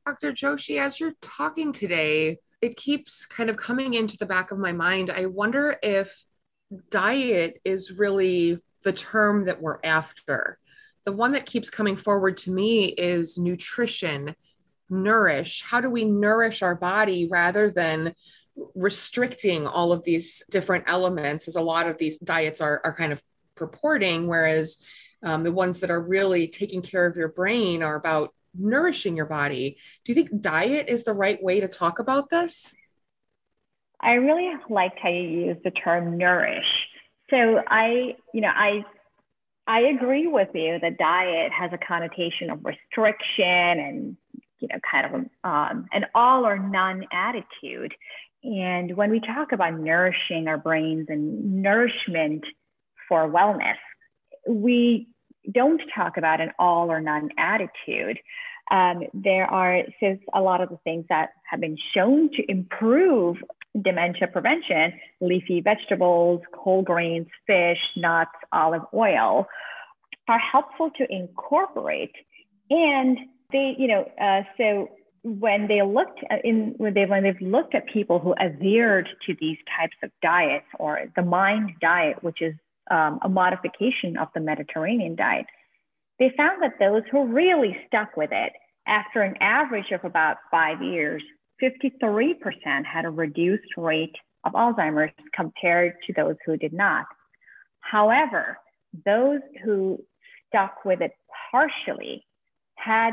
Dr. 0.07 0.33
Joshi, 0.33 0.79
as 0.79 1.01
you're 1.01 1.15
talking 1.21 1.73
today, 1.73 2.39
it 2.61 2.77
keeps 2.77 3.27
kind 3.27 3.51
of 3.51 3.57
coming 3.57 3.95
into 3.95 4.17
the 4.17 4.27
back 4.27 4.51
of 4.51 4.59
my 4.59 4.73
mind. 4.73 5.11
I 5.11 5.27
wonder 5.27 5.77
if 5.83 6.25
diet 6.91 7.61
is 7.65 7.93
really 7.93 8.59
the 8.83 8.93
term 8.93 9.45
that 9.47 9.61
we're 9.61 9.79
after. 9.83 10.59
The 11.05 11.13
one 11.13 11.33
that 11.33 11.47
keeps 11.47 11.71
coming 11.71 11.97
forward 11.97 12.37
to 12.39 12.51
me 12.51 12.85
is 12.87 13.39
nutrition, 13.39 14.35
nourish. 14.89 15.63
How 15.63 15.81
do 15.81 15.91
we 15.91 16.05
nourish 16.05 16.63
our 16.63 16.75
body 16.75 17.29
rather 17.31 17.71
than 17.71 18.15
restricting 18.75 19.67
all 19.67 19.93
of 19.93 20.05
these 20.05 20.45
different 20.51 20.85
elements, 20.87 21.49
as 21.49 21.57
a 21.57 21.63
lot 21.63 21.89
of 21.89 21.99
these 21.99 22.19
diets 22.19 22.61
are, 22.61 22.81
are 22.85 22.95
kind 22.95 23.13
of 23.13 23.23
purporting, 23.55 24.29
whereas 24.29 24.79
um, 25.25 25.43
the 25.43 25.53
ones 25.53 25.81
that 25.81 25.91
are 25.91 26.01
really 26.01 26.47
taking 26.47 26.83
care 26.83 27.07
of 27.07 27.17
your 27.17 27.29
brain 27.29 27.83
are 27.83 27.97
about 27.97 28.33
nourishing 28.57 29.17
your 29.17 29.27
body. 29.27 29.77
Do 30.05 30.13
you 30.13 30.15
think 30.15 30.41
diet 30.41 30.89
is 30.89 31.05
the 31.05 31.15
right 31.15 31.43
way 31.43 31.61
to 31.61 31.69
talk 31.69 31.99
about 31.99 32.31
this? 32.31 32.75
I 34.01 34.13
really 34.13 34.53
liked 34.69 34.99
how 35.03 35.09
you 35.09 35.29
use 35.47 35.57
the 35.65 35.71
term 35.71 36.19
nourish. 36.19 36.67
So 37.31 37.61
I, 37.67 38.17
you 38.33 38.43
know, 38.43 38.53
I 38.55 38.85
I 39.67 39.81
agree 39.81 40.27
with 40.27 40.49
you 40.53 40.79
that 40.79 40.99
diet 40.99 41.51
has 41.53 41.71
a 41.73 41.79
connotation 41.79 42.51
of 42.51 42.63
restriction 42.65 43.47
and 43.47 44.17
you 44.59 44.69
know 44.69 44.79
kind 44.91 45.07
of 45.07 45.51
um, 45.51 45.87
an 45.93 46.05
all 46.15 46.47
or 46.47 46.59
none 46.59 47.07
attitude. 47.11 47.95
And 48.43 48.95
when 48.95 49.11
we 49.11 49.21
talk 49.21 49.53
about 49.53 49.79
nourishing 49.79 50.49
our 50.49 50.59
brains 50.59 51.07
and 51.09 51.63
nourishment 51.63 52.45
for 53.09 53.27
wellness, 53.27 53.77
we 54.47 55.09
don't 55.53 55.81
talk 55.95 56.17
about 56.17 56.41
an 56.41 56.51
all 56.59 56.91
or 56.91 57.01
none 57.01 57.31
attitude. 57.39 58.19
Um, 58.71 59.03
there 59.13 59.47
are 59.47 59.83
so 60.01 60.17
a 60.33 60.41
lot 60.41 60.61
of 60.61 60.71
the 60.71 60.79
things 60.85 61.05
that 61.09 61.31
have 61.51 61.61
been 61.61 61.77
shown 61.95 62.31
to 62.31 62.51
improve 62.51 63.37
dementia 63.83 64.29
prevention, 64.29 64.93
leafy 65.21 65.61
vegetables, 65.61 66.41
whole 66.55 66.83
grains, 66.83 67.27
fish, 67.47 67.79
nuts, 67.97 68.31
olive 68.53 68.83
oil, 68.95 69.47
are 70.29 70.39
helpful 70.39 70.91
to 70.97 71.07
incorporate. 71.11 72.15
And 72.71 73.19
they, 73.53 73.75
you 73.79 73.89
know, 73.89 74.11
uh, 74.21 74.43
so 74.57 74.89
when 75.23 75.69
they 75.69 75.83
looked 75.83 76.21
in 76.45 76.75
when 76.77 76.95
they 76.95 77.07
when 77.07 77.23
they've 77.23 77.41
looked 77.41 77.75
at 77.75 77.87
people 77.87 78.19
who 78.19 78.35
adhered 78.37 79.09
to 79.27 79.35
these 79.41 79.57
types 79.79 79.97
of 80.03 80.11
diets 80.23 80.67
or 80.79 81.07
the 81.17 81.23
mind 81.23 81.73
diet, 81.81 82.23
which 82.23 82.43
is 82.43 82.55
um, 82.91 83.19
a 83.23 83.29
modification 83.29 84.17
of 84.17 84.29
the 84.35 84.41
Mediterranean 84.41 85.15
diet, 85.15 85.47
they 86.19 86.33
found 86.37 86.63
that 86.63 86.79
those 86.79 87.03
who 87.11 87.27
really 87.27 87.77
stuck 87.87 88.17
with 88.17 88.31
it, 88.33 88.53
after 88.87 89.23
an 89.23 89.37
average 89.41 89.91
of 89.93 90.05
about 90.05 90.37
five 90.51 90.83
years, 90.83 91.23
53% 91.63 92.85
had 92.85 93.05
a 93.05 93.11
reduced 93.11 93.77
rate 93.77 94.15
of 94.45 94.53
Alzheimer's 94.53 95.13
compared 95.35 95.95
to 96.07 96.13
those 96.13 96.37
who 96.45 96.57
did 96.57 96.73
not. 96.73 97.07
However, 97.81 98.59
those 99.05 99.41
who 99.65 99.99
stuck 100.49 100.85
with 100.85 101.01
it 101.01 101.13
partially 101.51 102.25
had 102.77 103.13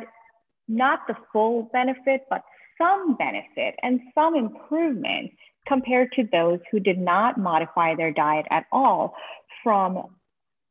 not 0.68 1.00
the 1.08 1.16
full 1.32 1.70
benefit, 1.74 2.22
but 2.30 2.44
some 2.78 3.16
benefit 3.16 3.76
and 3.84 4.00
some 4.16 4.36
improvement 4.36 5.32
compared 5.68 6.12
to 6.14 6.24
those 6.32 6.60
who 6.72 6.80
did 6.80 6.98
not 6.98 7.38
modify 7.38 7.96
their 7.96 8.12
diet 8.12 8.46
at 8.50 8.66
all 8.72 9.16
from 9.63 9.97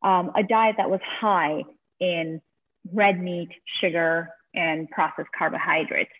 um, 0.02 0.32
a 0.36 0.42
diet 0.42 0.76
that 0.78 0.90
was 0.90 1.00
high 1.20 1.64
in 2.00 2.40
red 2.92 3.20
meat, 3.20 3.50
sugar, 3.80 4.30
and 4.54 4.90
processed 4.90 5.28
carbohydrates. 5.36 6.10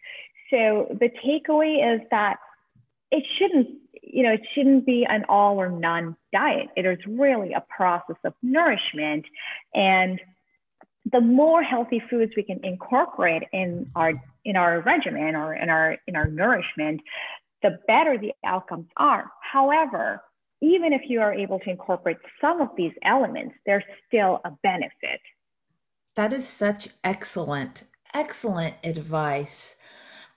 So 0.51 0.97
the 0.99 1.11
takeaway 1.25 1.95
is 1.95 2.07
that 2.11 2.37
it 3.11 3.25
shouldn't, 3.39 3.69
you 4.03 4.23
know, 4.23 4.33
it 4.33 4.43
shouldn't 4.55 4.87
be 4.87 5.07
an 5.09 5.25
all 5.29 5.61
or 5.61 5.69
none 5.69 6.17
diet. 6.33 6.69
It 6.77 6.87
is 6.87 6.99
really 7.07 7.53
a 7.53 7.65
process 7.75 8.17
of 8.25 8.35
nourishment. 8.43 9.25
And 9.75 10.21
the 11.11 11.21
more 11.21 11.63
healthy 11.63 12.03
foods 12.11 12.33
we 12.37 12.43
can 12.43 12.65
incorporate 12.65 13.45
in 13.53 13.91
our 13.97 14.13
in 14.45 14.57
our 14.57 14.81
regimen 14.81 15.35
or 15.35 15.55
in 15.55 15.71
our 15.71 15.97
in 16.07 16.17
our 16.17 16.27
nourishment, 16.27 17.01
the 17.63 17.79
better 17.87 18.19
the 18.19 18.33
outcomes 18.45 18.87
are. 18.97 19.31
However, 19.41 20.23
even 20.61 20.93
if 20.93 21.03
you 21.09 21.21
are 21.21 21.33
able 21.33 21.59
to 21.61 21.71
incorporate 21.71 22.19
some 22.41 22.61
of 22.61 22.69
these 22.77 22.93
elements, 23.05 23.55
there's 23.67 23.85
still 24.07 24.41
a 24.45 24.51
benefit. 24.63 25.21
That 26.17 26.33
is 26.33 26.47
such 26.47 26.89
excellent, 27.03 27.85
excellent 28.13 28.75
advice. 28.85 29.77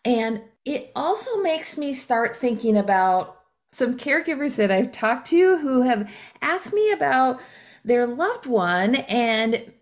And 0.06 0.42
it 0.66 0.92
also 0.96 1.42
makes 1.42 1.78
me 1.78 1.94
start 1.94 2.36
thinking 2.36 2.78
about 2.78 3.40
some 3.72 3.98
caregivers 3.98 4.56
that 4.58 4.72
I've 4.72 4.92
talked 4.92 5.28
to 5.30 5.58
who 5.58 5.82
have 5.82 6.12
asked 6.42 6.74
me 6.74 6.92
about 6.92 7.42
their 7.84 8.06
loved 8.06 8.46
one 8.46 8.96
and 8.96 9.74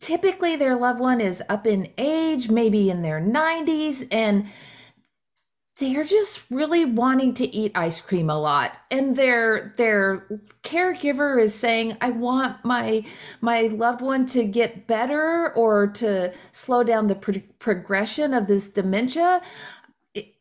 typically 0.00 0.56
their 0.56 0.76
loved 0.76 1.00
one 1.00 1.20
is 1.20 1.42
up 1.48 1.66
in 1.66 1.88
age, 1.98 2.48
maybe 2.48 2.90
in 2.90 3.02
their 3.02 3.20
90s, 3.20 4.06
and 4.10 4.46
they're 5.78 6.04
just 6.04 6.50
really 6.50 6.84
wanting 6.84 7.34
to 7.34 7.54
eat 7.54 7.72
ice 7.74 8.00
cream 8.00 8.30
a 8.30 8.38
lot. 8.38 8.78
And 8.90 9.14
their 9.14 9.74
their 9.76 10.26
caregiver 10.62 11.40
is 11.40 11.54
saying 11.54 11.96
i 12.00 12.10
want 12.10 12.64
my 12.64 13.04
my 13.40 13.62
loved 13.62 14.00
one 14.00 14.26
to 14.26 14.44
get 14.44 14.86
better 14.86 15.52
or 15.54 15.86
to 15.86 16.32
slow 16.52 16.82
down 16.82 17.08
the 17.08 17.14
pro- 17.14 17.42
progression 17.58 18.32
of 18.32 18.46
this 18.46 18.68
dementia. 18.68 19.42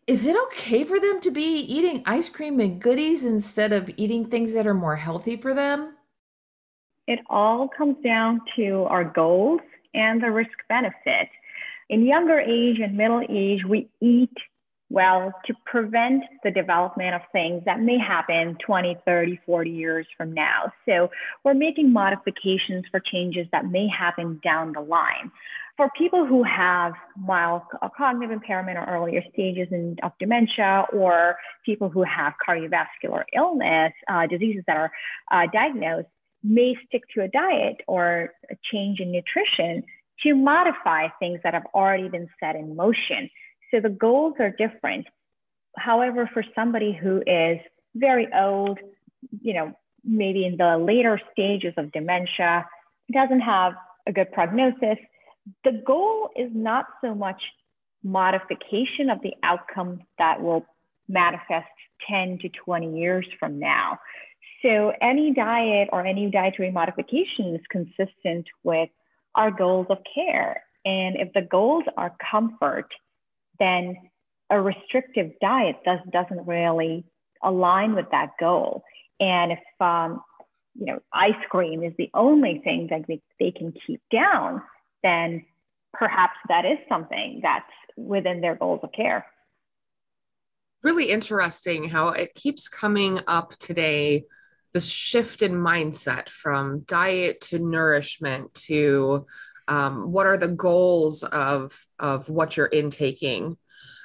Is 0.08 0.26
it 0.26 0.38
okay 0.48 0.84
for 0.84 1.00
them 1.00 1.20
to 1.22 1.32
be 1.32 1.60
eating 1.60 2.04
ice 2.06 2.30
cream 2.30 2.60
and 2.60 2.80
goodies 2.80 3.26
instead 3.26 3.74
of 3.74 3.90
eating 3.98 4.26
things 4.26 4.54
that 4.54 4.68
are 4.68 4.76
more 4.76 4.98
healthy 4.98 5.36
for 5.36 5.54
them? 5.54 5.96
It 7.08 7.20
all 7.28 7.68
comes 7.68 7.98
down 8.04 8.42
to 8.56 8.84
our 8.84 9.04
goals 9.04 9.62
and 9.94 10.22
the 10.22 10.32
risk 10.32 10.52
benefit. 10.70 11.30
In 11.90 12.06
younger 12.06 12.40
age 12.40 12.80
and 12.80 12.96
middle 12.96 13.22
age, 13.28 13.66
we 13.66 13.90
eat 14.00 14.32
well 14.90 15.34
to 15.46 15.54
prevent 15.66 16.24
the 16.44 16.52
development 16.52 17.16
of 17.16 17.22
things 17.32 17.64
that 17.66 17.80
may 17.80 17.98
happen 17.98 18.56
20, 18.66 18.98
30, 19.06 19.40
40 19.46 19.70
years 19.70 20.08
from 20.16 20.34
now. 20.34 20.72
So 20.86 21.10
we're 21.44 21.56
making 21.56 21.92
modifications 21.92 22.86
for 22.92 23.00
changes 23.00 23.48
that 23.52 23.66
may 23.66 23.88
happen 23.88 24.40
down 24.44 24.74
the 24.74 24.82
line. 24.82 25.32
For 25.78 25.90
people 25.98 26.26
who 26.26 26.44
have 26.44 26.94
mild 27.18 27.64
cognitive 27.98 28.32
impairment 28.32 28.78
or 28.78 28.86
earlier 28.86 29.22
stages 29.34 29.68
in, 29.72 29.98
of 30.04 30.14
dementia, 30.20 30.86
or 30.94 31.36
people 31.66 31.90
who 31.90 32.04
have 32.04 32.34
cardiovascular 32.48 33.24
illness, 33.36 33.92
uh, 34.08 34.26
diseases 34.28 34.64
that 34.68 34.78
are 34.78 34.92
uh, 35.32 35.48
diagnosed, 35.52 36.08
may 36.44 36.76
stick 36.88 37.02
to 37.16 37.24
a 37.24 37.28
diet 37.28 37.82
or 37.88 38.30
a 38.50 38.56
change 38.72 39.00
in 39.00 39.12
nutrition 39.12 39.84
to 40.24 40.34
modify 40.34 41.08
things 41.20 41.40
that 41.44 41.54
have 41.54 41.66
already 41.74 42.08
been 42.08 42.30
set 42.40 42.56
in 42.56 42.76
motion. 42.76 43.30
So 43.72 43.80
the 43.80 43.90
goals 43.90 44.36
are 44.40 44.52
different. 44.52 45.08
However, 45.78 46.30
for 46.34 46.44
somebody 46.54 46.94
who 46.94 47.22
is 47.26 47.60
very 47.96 48.28
old, 48.34 48.80
you 49.42 49.54
know, 49.54 49.74
maybe 50.04 50.46
in 50.46 50.58
the 50.58 50.78
later 50.78 51.20
stages 51.32 51.74
of 51.78 51.92
dementia, 51.92 52.66
doesn't 53.12 53.42
have 53.42 53.74
a 54.08 54.14
good 54.14 54.32
prognosis, 54.32 54.98
the 55.64 55.82
goal 55.86 56.30
is 56.36 56.50
not 56.54 56.86
so 57.02 57.14
much 57.14 57.42
modification 58.04 59.10
of 59.10 59.22
the 59.22 59.34
outcome 59.44 60.00
that 60.18 60.42
will 60.42 60.66
manifest 61.08 61.68
10 62.08 62.40
to 62.40 62.50
20 62.50 63.00
years 63.00 63.28
from 63.40 63.60
now. 63.60 64.00
So 64.62 64.94
any 65.02 65.34
diet 65.34 65.90
or 65.92 66.06
any 66.06 66.30
dietary 66.32 66.72
modification 66.72 67.56
is 67.56 67.62
consistent 67.70 68.48
with 68.64 68.90
our 69.36 69.52
goals 69.52 69.88
of 69.90 69.98
care. 70.14 70.64
And 70.86 71.16
if 71.18 71.34
the 71.34 71.42
goals 71.42 71.84
are 71.98 72.16
comfort, 72.32 72.92
then 73.60 73.96
a 74.50 74.60
restrictive 74.60 75.32
diet 75.42 75.78
does, 75.86 76.00
doesn't 76.12 76.48
really 76.48 77.06
align 77.44 77.96
with 77.96 78.10
that 78.12 78.32
goal. 78.40 78.84
And 79.20 79.54
if, 79.54 79.60
um, 79.80 80.22
you 80.76 80.86
know, 80.86 81.00
ice 81.14 81.34
cream 81.50 81.84
is 81.84 81.94
the 81.98 82.10
only 82.14 82.62
thing 82.64 82.88
that 82.90 83.06
they, 83.08 83.22
they 83.40 83.52
can 83.52 83.74
keep 83.86 84.02
down, 84.12 84.62
then 85.04 85.46
perhaps 85.94 86.38
that 86.50 86.66
is 86.66 86.78
something 86.90 87.40
that's 87.42 87.66
within 87.96 88.42
their 88.42 88.56
goals 88.56 88.82
of 88.84 88.92
care. 88.92 89.26
Really 90.84 91.10
interesting 91.10 91.90
how 91.90 92.10
it 92.10 92.36
keeps 92.36 92.68
coming 92.68 93.20
up 93.28 93.58
today 93.58 94.26
this 94.76 94.90
shift 94.90 95.42
in 95.42 95.54
mindset 95.54 96.28
from 96.28 96.82
diet 96.82 97.40
to 97.40 97.60
nourishment 97.60 98.54
to 98.54 99.26
um, 99.68 100.12
what 100.12 100.26
are 100.26 100.38
the 100.38 100.48
goals 100.48 101.24
of 101.24 101.86
of 102.00 102.30
what 102.30 102.58
you're 102.58 102.68
intaking 102.68 103.58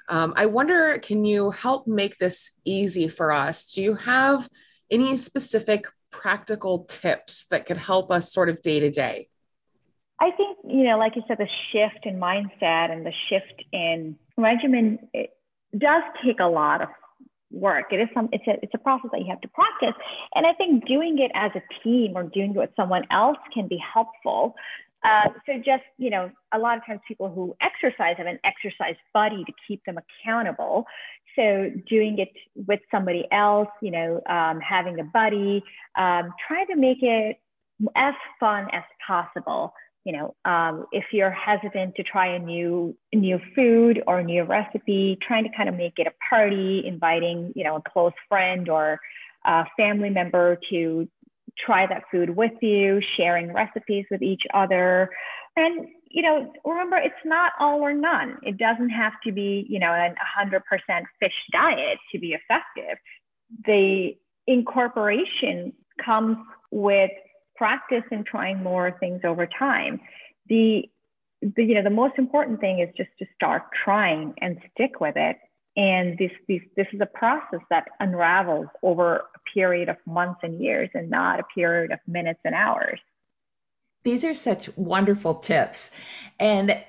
um, 0.09 0.33
i 0.37 0.47
wonder 0.47 0.99
can 0.99 1.25
you 1.25 1.51
help 1.51 1.87
make 1.87 2.19
this 2.19 2.53
easy 2.65 3.09
for 3.09 3.33
us 3.33 3.73
do 3.73 3.83
you 3.83 3.95
have 3.95 4.49
any 4.91 5.17
specific 5.17 5.87
practical 6.11 6.85
tips 6.85 7.47
that 7.47 7.67
could 7.67 7.77
help 7.77 8.11
us 8.11 8.33
sort 8.33 8.49
of 8.49 8.61
day 8.63 8.81
to 8.81 8.91
day 8.91 9.29
i 10.21 10.31
think 10.31 10.59
you 10.67 10.85
know 10.85 10.99
like 10.99 11.17
you 11.17 11.23
said 11.29 11.39
the 11.39 11.49
shift 11.73 12.05
in 12.05 12.19
mindset 12.19 12.91
and 12.91 13.07
the 13.07 13.13
shift 13.29 13.65
in 13.73 14.17
regimen 14.37 14.99
it 15.13 15.31
does 15.77 16.03
take 16.25 16.41
a 16.41 16.47
lot 16.47 16.83
of 16.83 16.89
work. 17.51 17.87
It 17.93 18.01
is 18.01 18.09
some 18.15 18.29
it's 18.33 18.47
a 18.47 18.63
it's 18.63 18.75
a 18.75 18.79
process 18.79 19.11
that 19.13 19.21
you 19.21 19.27
have 19.29 19.41
to 19.43 19.49
practice. 19.49 19.95
And 20.35 20.47
I 20.47 20.53
think 20.55 20.87
doing 20.87 21.19
it 21.19 21.31
as 21.35 21.51
a 21.55 21.63
team 21.83 22.17
or 22.17 22.25
doing 22.25 22.51
it 22.51 22.57
with 22.57 22.71
someone 22.77 23.05
else 23.11 23.39
can 23.53 23.69
be 23.69 23.79
helpful. 23.79 24.55
Uh, 25.05 25.29
so 25.47 25.57
just 25.57 25.85
you 25.99 26.11
know, 26.11 26.31
a 26.53 26.59
lot 26.59 26.77
of 26.77 26.85
times 26.85 27.01
people 27.07 27.31
who 27.31 27.57
exercise 27.61 28.17
have 28.19 28.27
an 28.27 28.39
exercise 28.45 28.97
buddy 29.15 29.45
to 29.45 29.53
keep 29.67 29.83
them 29.85 29.97
accountable. 29.99 30.85
So 31.37 31.71
doing 31.89 32.19
it 32.19 32.31
with 32.67 32.81
somebody 32.91 33.27
else, 33.31 33.69
you 33.81 33.91
know, 33.93 34.21
um, 34.29 34.61
having 34.61 34.99
a 34.99 35.05
buddy, 35.05 35.63
um, 35.97 36.33
trying 36.47 36.67
to 36.67 36.77
make 36.77 37.03
it 37.03 37.37
as 37.97 38.15
fun 38.39 38.67
as 38.73 38.83
possible 39.07 39.73
you 40.05 40.13
know, 40.13 40.35
um, 40.51 40.87
if 40.93 41.05
you're 41.13 41.31
hesitant 41.31 41.95
to 41.97 42.03
try 42.03 42.35
a 42.35 42.39
new 42.39 42.97
new 43.13 43.39
food 43.55 44.03
or 44.07 44.23
new 44.23 44.45
recipe, 44.45 45.19
trying 45.27 45.45
to 45.45 45.51
kind 45.55 45.69
of 45.69 45.75
make 45.75 45.95
it 45.99 46.07
a 46.07 46.13
party, 46.29 46.83
inviting 46.87 47.53
you 47.55 47.65
know 47.65 47.77
a 47.77 47.83
close 47.83 48.13
friend 48.29 48.69
or 48.69 48.99
a 49.45 49.65
family 49.77 50.11
member 50.11 50.59
to 50.71 51.09
try 51.59 51.87
that 51.87 52.05
food 52.11 52.31
with 52.31 52.53
you, 52.61 53.01
sharing 53.17 53.53
recipes 53.53 54.07
with 54.11 54.23
each 54.23 54.43
other, 54.55 55.11
and 55.57 55.89
you 56.11 56.23
know, 56.23 56.53
remember 56.65 56.97
it's 56.97 57.15
not 57.25 57.53
all 57.61 57.81
or 57.81 57.95
none. 57.95 58.39
It 58.43 58.59
doesn't 58.59 58.91
have 58.91 59.13
to 59.25 59.33
be 59.33 59.67
you 59.69 59.79
know 59.79 59.93
a 59.93 60.13
hundred 60.21 60.65
percent 60.65 61.07
fish 61.19 61.33
diet 61.53 61.99
to 62.13 62.19
be 62.19 62.35
effective. 62.35 62.99
The 63.65 64.17
incorporation 64.47 65.73
comes 66.05 66.37
with 66.71 67.11
practice 67.57 68.05
and 68.11 68.25
trying 68.25 68.63
more 68.63 68.97
things 69.01 69.21
over 69.25 69.47
time. 69.47 70.01
The, 70.49 70.85
the 71.43 71.65
you 71.65 71.75
know 71.75 71.83
the 71.83 71.91
most 71.91 72.15
important 72.19 72.61
thing 72.61 72.81
is 72.81 72.89
just 72.97 73.11
to 73.19 73.27
start 73.35 73.65
trying 73.85 74.35
and 74.41 74.59
stick 74.73 75.01
with 75.01 75.17
it. 75.17 75.37
And 75.77 76.19
this 76.19 76.33
this 76.49 76.63
this 76.77 76.87
is 76.93 77.01
a 77.01 77.07
process 77.07 77.61
that 77.71 77.89
unravels 78.01 78.67
over 78.83 79.17
a 79.17 79.39
period 79.55 79.89
of 79.89 79.97
months 80.07 80.41
and 80.43 80.61
years, 80.61 80.91
and 80.95 81.09
not 81.09 81.41
a 81.41 81.45
period 81.55 81.93
of 81.93 82.01
minutes 82.07 82.41
and 82.45 82.55
hours. 82.55 83.01
These 84.03 84.25
are 84.25 84.35
such 84.35 84.77
wonderful 84.77 85.37
tips, 85.37 85.91
and 86.39 86.83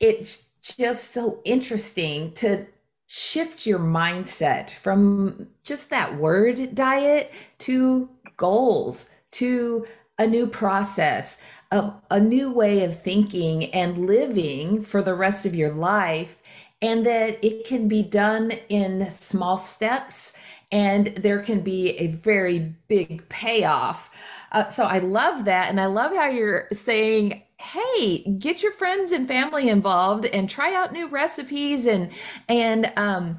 it's 0.00 0.46
just 0.62 1.12
so 1.12 1.40
interesting 1.44 2.32
to 2.34 2.66
shift 3.06 3.66
your 3.66 3.78
mindset 3.78 4.70
from 4.70 5.48
just 5.64 5.90
that 5.90 6.16
word 6.16 6.74
diet 6.74 7.30
to 7.58 8.08
goals 8.38 9.10
to 9.32 9.86
a 10.18 10.26
new 10.26 10.46
process, 10.46 11.38
a, 11.70 11.92
a 12.10 12.20
new 12.20 12.50
way 12.50 12.84
of 12.84 13.02
thinking 13.02 13.64
and 13.74 14.06
living 14.06 14.82
for 14.82 15.02
the 15.02 15.14
rest 15.14 15.44
of 15.44 15.54
your 15.54 15.72
life, 15.72 16.40
and 16.82 17.06
that 17.06 17.42
it 17.42 17.64
can 17.64 17.88
be 17.88 18.02
done 18.02 18.50
in 18.68 19.08
small 19.08 19.56
steps 19.56 20.34
and 20.72 21.08
there 21.16 21.40
can 21.40 21.60
be 21.60 21.90
a 21.98 22.08
very 22.08 22.74
big 22.88 23.28
payoff. 23.28 24.10
Uh, 24.50 24.68
so 24.68 24.84
I 24.84 24.98
love 24.98 25.44
that. 25.44 25.68
And 25.68 25.80
I 25.80 25.86
love 25.86 26.12
how 26.12 26.26
you're 26.26 26.66
saying, 26.72 27.42
hey, 27.58 28.24
get 28.38 28.62
your 28.62 28.72
friends 28.72 29.12
and 29.12 29.28
family 29.28 29.68
involved 29.68 30.26
and 30.26 30.50
try 30.50 30.74
out 30.74 30.92
new 30.92 31.06
recipes 31.06 31.86
and, 31.86 32.10
and, 32.48 32.92
um, 32.96 33.38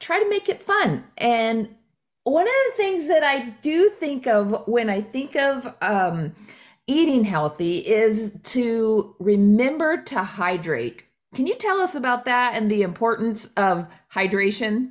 try 0.00 0.18
to 0.18 0.28
make 0.28 0.48
it 0.48 0.60
fun. 0.60 1.04
And 1.16 1.68
one 2.24 2.46
of 2.46 2.52
the 2.68 2.76
things 2.76 3.08
that 3.08 3.22
I 3.22 3.50
do 3.62 3.90
think 3.90 4.26
of 4.26 4.66
when 4.66 4.90
I 4.90 5.00
think 5.00 5.36
of 5.36 5.74
um, 5.80 6.32
eating 6.86 7.24
healthy 7.24 7.78
is 7.78 8.32
to 8.44 9.14
remember 9.18 10.02
to 10.04 10.22
hydrate. 10.22 11.04
Can 11.34 11.46
you 11.46 11.56
tell 11.56 11.80
us 11.80 11.94
about 11.94 12.24
that 12.24 12.54
and 12.54 12.70
the 12.70 12.82
importance 12.82 13.46
of 13.56 13.86
hydration? 14.14 14.90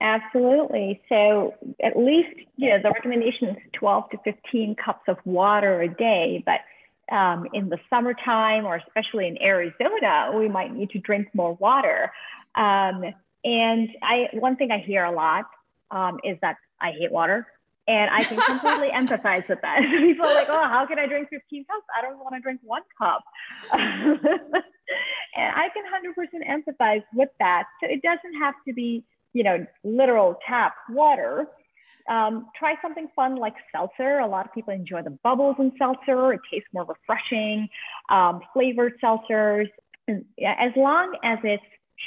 Absolutely. 0.00 1.00
So, 1.08 1.54
at 1.82 1.96
least, 1.96 2.30
you 2.56 2.70
know, 2.70 2.78
the 2.82 2.90
recommendation 2.90 3.50
is 3.50 3.56
12 3.74 4.10
to 4.10 4.18
15 4.24 4.74
cups 4.74 5.02
of 5.06 5.16
water 5.24 5.80
a 5.82 5.88
day. 5.88 6.42
But 6.44 7.14
um, 7.14 7.46
in 7.52 7.68
the 7.68 7.78
summertime, 7.88 8.64
or 8.64 8.76
especially 8.76 9.28
in 9.28 9.40
Arizona, 9.40 10.32
we 10.36 10.48
might 10.48 10.74
need 10.74 10.90
to 10.90 10.98
drink 10.98 11.28
more 11.34 11.54
water. 11.54 12.10
Um, 12.56 13.04
and 13.44 13.88
I, 14.02 14.28
one 14.32 14.56
thing 14.56 14.72
I 14.72 14.78
hear 14.78 15.04
a 15.04 15.12
lot 15.12 15.44
um, 15.92 16.18
is 16.24 16.36
that 16.42 16.56
I 16.80 16.90
hate 16.98 17.12
water. 17.12 17.46
And 17.88 18.10
I 18.10 18.22
can 18.22 18.40
completely 18.40 18.90
empathize 18.94 19.48
with 19.48 19.58
that. 19.62 19.80
People 20.00 20.26
are 20.26 20.34
like, 20.34 20.48
oh, 20.48 20.68
how 20.68 20.86
can 20.86 20.98
I 20.98 21.06
drink 21.06 21.28
15 21.30 21.64
cups? 21.64 21.84
I 21.96 22.02
don't 22.02 22.18
want 22.18 22.34
to 22.34 22.40
drink 22.40 22.60
one 22.62 22.82
cup. 22.98 23.22
and 23.72 23.82
I 25.36 25.68
can 25.74 25.84
100% 25.84 26.48
empathize 26.48 27.02
with 27.14 27.30
that. 27.40 27.64
So 27.82 27.90
it 27.90 28.02
doesn't 28.02 28.38
have 28.40 28.54
to 28.68 28.74
be, 28.74 29.04
you 29.32 29.42
know, 29.42 29.66
literal 29.84 30.36
tap 30.46 30.74
water. 30.90 31.46
Um, 32.08 32.48
try 32.58 32.74
something 32.82 33.08
fun 33.14 33.36
like 33.36 33.54
seltzer. 33.74 34.18
A 34.18 34.26
lot 34.26 34.46
of 34.46 34.52
people 34.52 34.72
enjoy 34.72 35.02
the 35.02 35.16
bubbles 35.22 35.56
in 35.58 35.72
seltzer. 35.78 36.32
It 36.32 36.40
tastes 36.52 36.68
more 36.72 36.84
refreshing. 36.84 37.68
Um, 38.10 38.40
flavored 38.52 38.94
seltzers, 39.02 39.68
as 40.08 40.72
long 40.76 41.16
as 41.24 41.38
it's 41.44 41.62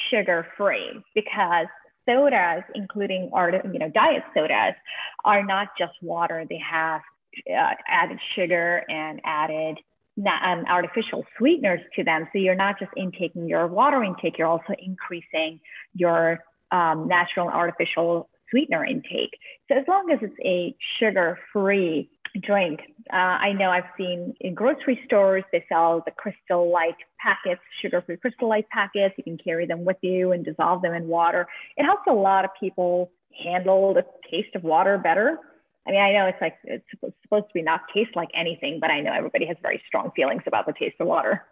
sugar 0.09 0.47
free, 0.57 1.01
because 1.13 1.67
sodas, 2.05 2.63
including 2.73 3.29
art, 3.33 3.53
you 3.71 3.79
know, 3.79 3.89
diet 3.89 4.23
sodas, 4.33 4.75
are 5.23 5.43
not 5.45 5.69
just 5.77 5.93
water. 6.01 6.45
They 6.49 6.61
have 6.69 7.01
uh, 7.49 7.73
added 7.87 8.19
sugar 8.35 8.83
and 8.89 9.21
added 9.23 9.77
um, 10.19 10.65
artificial 10.69 11.25
sweeteners 11.37 11.81
to 11.95 12.03
them. 12.03 12.27
So 12.31 12.39
you're 12.39 12.55
not 12.55 12.79
just 12.79 12.91
intaking 12.95 13.47
your 13.47 13.67
water 13.67 14.03
intake, 14.03 14.37
you're 14.37 14.47
also 14.47 14.73
increasing 14.79 15.59
your 15.93 16.39
um, 16.71 17.07
natural 17.07 17.47
artificial 17.47 18.29
sweetener 18.49 18.85
intake. 18.85 19.37
So 19.67 19.77
as 19.77 19.83
long 19.87 20.11
as 20.11 20.19
it's 20.21 20.39
a 20.43 20.75
sugar-free 20.99 22.09
drink, 22.39 22.81
uh, 23.11 23.15
I 23.15 23.53
know 23.53 23.69
I've 23.69 23.89
seen 23.97 24.35
in 24.39 24.53
grocery 24.53 24.99
stores 25.05 25.43
they 25.51 25.65
sell 25.69 26.01
the 26.05 26.11
Crystal 26.11 26.71
Light 26.71 26.95
packets, 27.19 27.61
sugar-free 27.81 28.17
Crystal 28.17 28.49
Light 28.49 28.67
packets. 28.69 29.15
You 29.17 29.23
can 29.23 29.37
carry 29.37 29.65
them 29.65 29.85
with 29.85 29.97
you 30.01 30.31
and 30.31 30.43
dissolve 30.43 30.81
them 30.81 30.93
in 30.93 31.07
water. 31.07 31.47
It 31.77 31.85
helps 31.85 32.03
a 32.07 32.13
lot 32.13 32.45
of 32.45 32.51
people 32.59 33.11
handle 33.43 33.93
the 33.93 34.05
taste 34.29 34.55
of 34.55 34.63
water 34.63 34.97
better. 34.97 35.39
I 35.87 35.91
mean, 35.91 36.01
I 36.01 36.13
know 36.13 36.25
it's 36.25 36.41
like 36.41 36.55
it's 36.63 36.85
supposed 37.21 37.47
to 37.47 37.53
be 37.53 37.61
not 37.61 37.81
taste 37.93 38.15
like 38.15 38.29
anything, 38.35 38.79
but 38.79 38.89
I 38.89 39.01
know 39.01 39.13
everybody 39.13 39.45
has 39.45 39.57
very 39.61 39.81
strong 39.87 40.11
feelings 40.15 40.41
about 40.47 40.65
the 40.65 40.73
taste 40.73 40.95
of 40.99 41.07
water. 41.07 41.43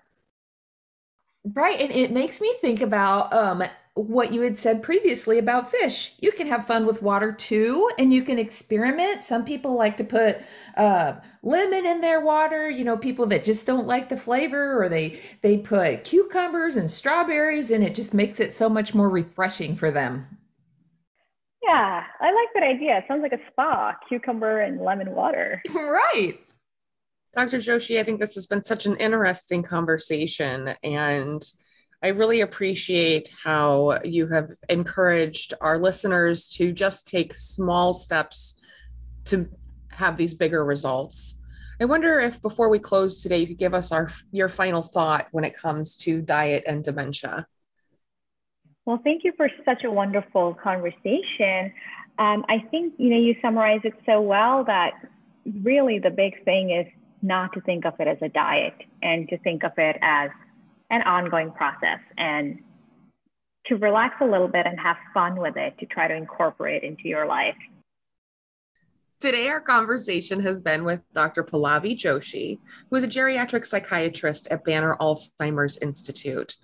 Right. 1.43 1.79
And 1.79 1.91
it 1.91 2.11
makes 2.11 2.39
me 2.39 2.53
think 2.61 2.81
about 2.81 3.33
um, 3.33 3.63
what 3.95 4.33
you 4.33 4.41
had 4.41 4.57
said 4.57 4.81
previously 4.81 5.37
about 5.37 5.69
fish. 5.69 6.13
You 6.19 6.31
can 6.31 6.47
have 6.47 6.65
fun 6.65 6.85
with 6.85 7.01
water 7.01 7.31
too, 7.31 7.89
and 7.99 8.13
you 8.13 8.23
can 8.23 8.39
experiment. 8.39 9.23
Some 9.23 9.45
people 9.45 9.75
like 9.75 9.97
to 9.97 10.03
put 10.03 10.37
uh, 10.77 11.15
lemon 11.43 11.85
in 11.85 12.01
their 12.01 12.21
water. 12.21 12.69
You 12.69 12.85
know, 12.85 12.97
people 12.97 13.25
that 13.27 13.43
just 13.43 13.67
don't 13.67 13.85
like 13.85 14.09
the 14.09 14.17
flavor, 14.17 14.81
or 14.81 14.89
they 14.89 15.19
they 15.41 15.57
put 15.57 16.05
cucumbers 16.05 16.75
and 16.77 16.89
strawberries, 16.89 17.71
and 17.71 17.83
it 17.83 17.93
just 17.93 18.13
makes 18.13 18.39
it 18.39 18.53
so 18.53 18.69
much 18.69 18.95
more 18.95 19.09
refreshing 19.09 19.75
for 19.75 19.91
them. 19.91 20.27
Yeah, 21.63 22.03
I 22.19 22.25
like 22.25 22.49
that 22.55 22.63
idea. 22.63 22.97
It 22.97 23.05
sounds 23.07 23.21
like 23.21 23.31
a 23.31 23.39
spa, 23.51 23.93
cucumber 24.09 24.61
and 24.61 24.81
lemon 24.81 25.11
water. 25.11 25.61
right. 25.73 26.39
Dr. 27.35 27.57
Joshi, 27.57 27.99
I 27.99 28.03
think 28.03 28.19
this 28.19 28.35
has 28.35 28.45
been 28.45 28.63
such 28.63 28.85
an 28.85 28.95
interesting 28.97 29.63
conversation, 29.63 30.75
and 30.83 31.41
I 32.03 32.09
really 32.09 32.41
appreciate 32.41 33.33
how 33.43 33.99
you 34.03 34.27
have 34.27 34.51
encouraged 34.69 35.55
our 35.59 35.79
listeners 35.79 36.47
to 36.49 36.71
just 36.71 37.07
take 37.07 37.33
small 37.33 37.93
steps 37.93 38.55
to 39.25 39.49
have 39.89 40.15
these 40.15 40.35
bigger 40.35 40.63
results. 40.63 41.37
I 41.81 41.85
wonder 41.85 42.19
if 42.19 42.39
before 42.41 42.69
we 42.69 42.77
close 42.77 43.23
today, 43.23 43.39
you 43.39 43.47
could 43.47 43.57
give 43.57 43.73
us 43.73 43.91
our 43.91 44.11
your 44.31 44.47
final 44.47 44.83
thought 44.83 45.27
when 45.31 45.43
it 45.43 45.57
comes 45.57 45.97
to 45.97 46.21
diet 46.21 46.65
and 46.67 46.83
dementia. 46.83 47.47
Well, 48.85 48.99
thank 49.03 49.23
you 49.23 49.33
for 49.35 49.49
such 49.65 49.83
a 49.85 49.91
wonderful 49.91 50.53
conversation. 50.53 51.73
Um, 52.19 52.45
I 52.47 52.63
think 52.69 52.93
you 52.97 53.09
know 53.09 53.17
you 53.17 53.35
summarize 53.41 53.81
it 53.85 53.93
so 54.05 54.21
well 54.21 54.63
that 54.65 54.91
really 55.63 55.97
the 55.97 56.11
big 56.11 56.43
thing 56.45 56.69
is 56.69 56.85
not 57.23 57.53
to 57.53 57.61
think 57.61 57.85
of 57.85 57.93
it 57.99 58.07
as 58.07 58.17
a 58.21 58.29
diet 58.29 58.75
and 59.01 59.27
to 59.29 59.37
think 59.39 59.63
of 59.63 59.71
it 59.77 59.97
as 60.01 60.29
an 60.91 61.01
ongoing 61.03 61.51
process 61.51 61.99
and 62.17 62.59
to 63.65 63.77
relax 63.77 64.15
a 64.21 64.25
little 64.25 64.49
bit 64.49 64.67
and 64.67 64.77
have 64.79 64.97
fun 65.13 65.37
with 65.37 65.55
it 65.55 65.77
to 65.79 65.85
try 65.85 66.07
to 66.07 66.13
incorporate 66.13 66.83
into 66.83 67.07
your 67.07 67.25
life. 67.25 67.55
Today, 69.21 69.47
our 69.47 69.61
conversation 69.61 70.41
has 70.41 70.59
been 70.59 70.83
with 70.83 71.01
Dr. 71.13 71.45
Pallavi 71.45 71.97
Joshi, 71.97 72.59
who 72.89 72.97
is 72.97 73.05
a 73.05 73.07
geriatric 73.07 73.65
psychiatrist 73.65 74.49
at 74.51 74.65
Banner 74.65 74.97
Alzheimer's 74.99 75.77
Institute. 75.77 76.57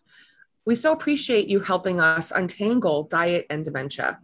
We 0.65 0.75
so 0.75 0.91
appreciate 0.91 1.47
you 1.47 1.61
helping 1.61 2.01
us 2.01 2.31
untangle 2.31 3.03
diet 3.03 3.45
and 3.49 3.63
dementia. 3.63 4.19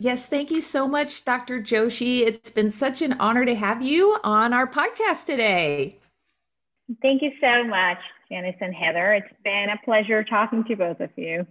Yes, 0.00 0.26
thank 0.26 0.52
you 0.52 0.60
so 0.60 0.86
much, 0.86 1.24
Dr. 1.24 1.60
Joshi. 1.60 2.20
It's 2.20 2.50
been 2.50 2.70
such 2.70 3.02
an 3.02 3.14
honor 3.18 3.44
to 3.44 3.56
have 3.56 3.82
you 3.82 4.18
on 4.22 4.52
our 4.52 4.66
podcast 4.66 5.26
today. 5.26 5.98
Thank 7.02 7.20
you 7.20 7.32
so 7.40 7.64
much, 7.64 7.98
Janice 8.30 8.54
and 8.60 8.72
Heather. 8.72 9.14
It's 9.14 9.34
been 9.42 9.66
a 9.70 9.84
pleasure 9.84 10.22
talking 10.22 10.62
to 10.64 10.76
both 10.76 11.00
of 11.00 11.10
you. 11.16 11.44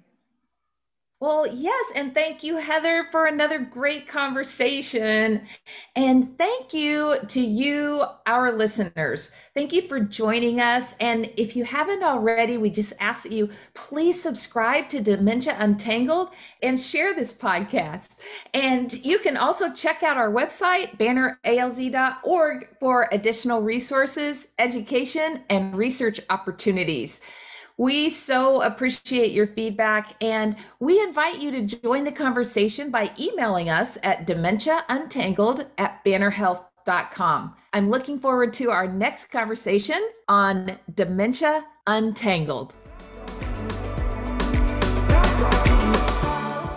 Well, 1.20 1.48
yes. 1.48 1.92
And 1.96 2.14
thank 2.14 2.44
you, 2.44 2.58
Heather, 2.58 3.08
for 3.12 3.26
another 3.26 3.58
great 3.58 4.08
conversation. 4.08 5.48
And 5.96 6.38
thank 6.38 6.76
you 6.76 7.18
to 7.30 7.40
you, 7.40 8.04
our 8.28 8.52
listeners. 8.56 9.32
Thank 9.56 9.74
you 9.74 9.82
for 9.82 10.00
joining 10.00 10.62
us. 10.62 10.94
And 11.00 11.32
if 11.36 11.56
you 11.56 11.64
haven't 11.64 12.04
already, 12.04 12.56
we 12.58 12.70
just 12.70 12.94
ask 13.00 13.24
that 13.24 13.32
you 13.32 13.50
please 13.74 14.22
subscribe 14.22 14.90
to 14.90 15.02
Dementia 15.02 15.56
Untangled 15.58 16.30
and 16.62 16.80
share 16.80 17.16
this 17.16 17.34
podcast. 17.34 18.16
And 18.54 18.94
you 19.04 19.18
can 19.18 19.38
also 19.38 19.74
check 19.74 20.04
out 20.04 20.18
our 20.18 20.32
website, 20.32 21.00
banneralz.org, 21.00 22.68
for 22.80 23.10
additional 23.12 23.64
resources, 23.64 24.50
education, 24.60 25.46
and 25.50 25.76
research 25.76 26.20
opportunities. 26.30 27.22
We 27.80 28.10
so 28.10 28.64
appreciate 28.64 29.34
your 29.34 29.46
feedback 29.46 30.16
and 30.20 30.56
we 30.80 31.00
invite 31.00 31.40
you 31.40 31.52
to 31.52 31.62
join 31.62 32.06
the 32.06 32.12
conversation 32.12 32.90
by 32.90 33.12
emailing 33.20 33.70
us 33.70 34.00
at 34.02 34.26
dementiauntangled 34.26 35.68
at 35.78 36.04
bannerhealth.com. 36.04 37.56
I'm 37.74 37.92
looking 37.92 38.20
forward 38.20 38.56
to 38.56 38.72
our 38.72 38.88
next 38.88 39.28
conversation 39.28 40.10
on 40.28 40.80
Dementia 40.96 41.66
Untangled. 41.86 42.74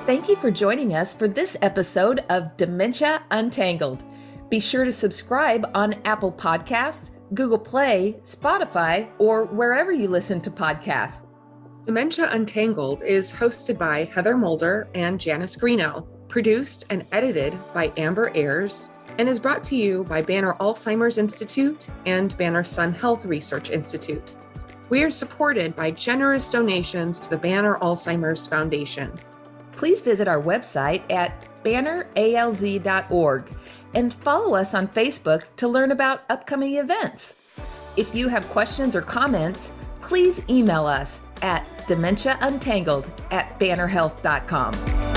Thank 0.05 0.29
you 0.29 0.37
for 0.37 0.51
joining 0.51 0.95
us 0.95 1.15
for 1.15 1.29
this 1.29 1.57
episode 1.63 2.25
of 2.29 2.55
Dementia 2.59 3.23
Untangled. 3.31 4.05
Be 4.51 4.61
sure 4.61 4.85
to 4.85 4.93
subscribe 4.93 5.71
on 5.75 5.95
Apple 6.05 6.33
Podcasts 6.33 7.13
Google 7.33 7.59
Play, 7.59 8.17
Spotify, 8.23 9.09
or 9.19 9.45
wherever 9.45 9.93
you 9.93 10.09
listen 10.09 10.41
to 10.41 10.51
podcasts. 10.51 11.27
Dementia 11.87 12.29
Untangled 12.31 13.03
is 13.03 13.33
hosted 13.33 13.79
by 13.79 14.05
Heather 14.05 14.37
Mulder 14.37 14.89
and 14.95 15.21
Janice 15.21 15.57
Greeno, 15.57 16.07
produced 16.29 16.85
and 16.91 17.07
edited 17.13 17.57
by 17.73 17.93
Amber 17.97 18.33
Ayers, 18.35 18.91
and 19.19 19.29
is 19.29 19.39
brought 19.39 19.63
to 19.65 19.77
you 19.77 20.05
by 20.05 20.23
Banner 20.23 20.55
Alzheimer's 20.61 21.19
Institute 21.19 21.89
and 22.05 22.37
Banner 22.37 22.65
Sun 22.65 22.93
Health 22.93 23.25
Research 23.25 23.71
Institute. 23.71 24.37
We 24.89 25.05
are 25.05 25.11
supported 25.11 25.77
by 25.77 25.93
generous 25.93 26.51
donations 26.51 27.19
to 27.21 27.31
the 27.31 27.37
Banner 27.37 27.79
Alzheimer's 27.81 28.47
Foundation. 28.47 29.13
Please 29.73 30.01
visit 30.01 30.27
our 30.29 30.43
website 30.43 31.03
at 31.11 31.49
banneralz.org 31.65 33.55
and 33.95 34.15
follow 34.15 34.55
us 34.55 34.75
on 34.75 34.89
Facebook 34.89 35.45
to 35.57 35.69
learn 35.69 35.93
about 35.93 36.23
upcoming 36.29 36.77
events. 36.77 37.35
If 37.97 38.15
you 38.15 38.29
have 38.29 38.49
questions 38.49 38.95
or 38.95 39.03
comments, 39.03 39.73
please 40.01 40.45
email 40.49 40.87
us 40.87 41.21
at 41.43 41.67
dementiauntangled 41.87 43.11
at 43.31 43.59
bannerhealth.com. 43.59 45.10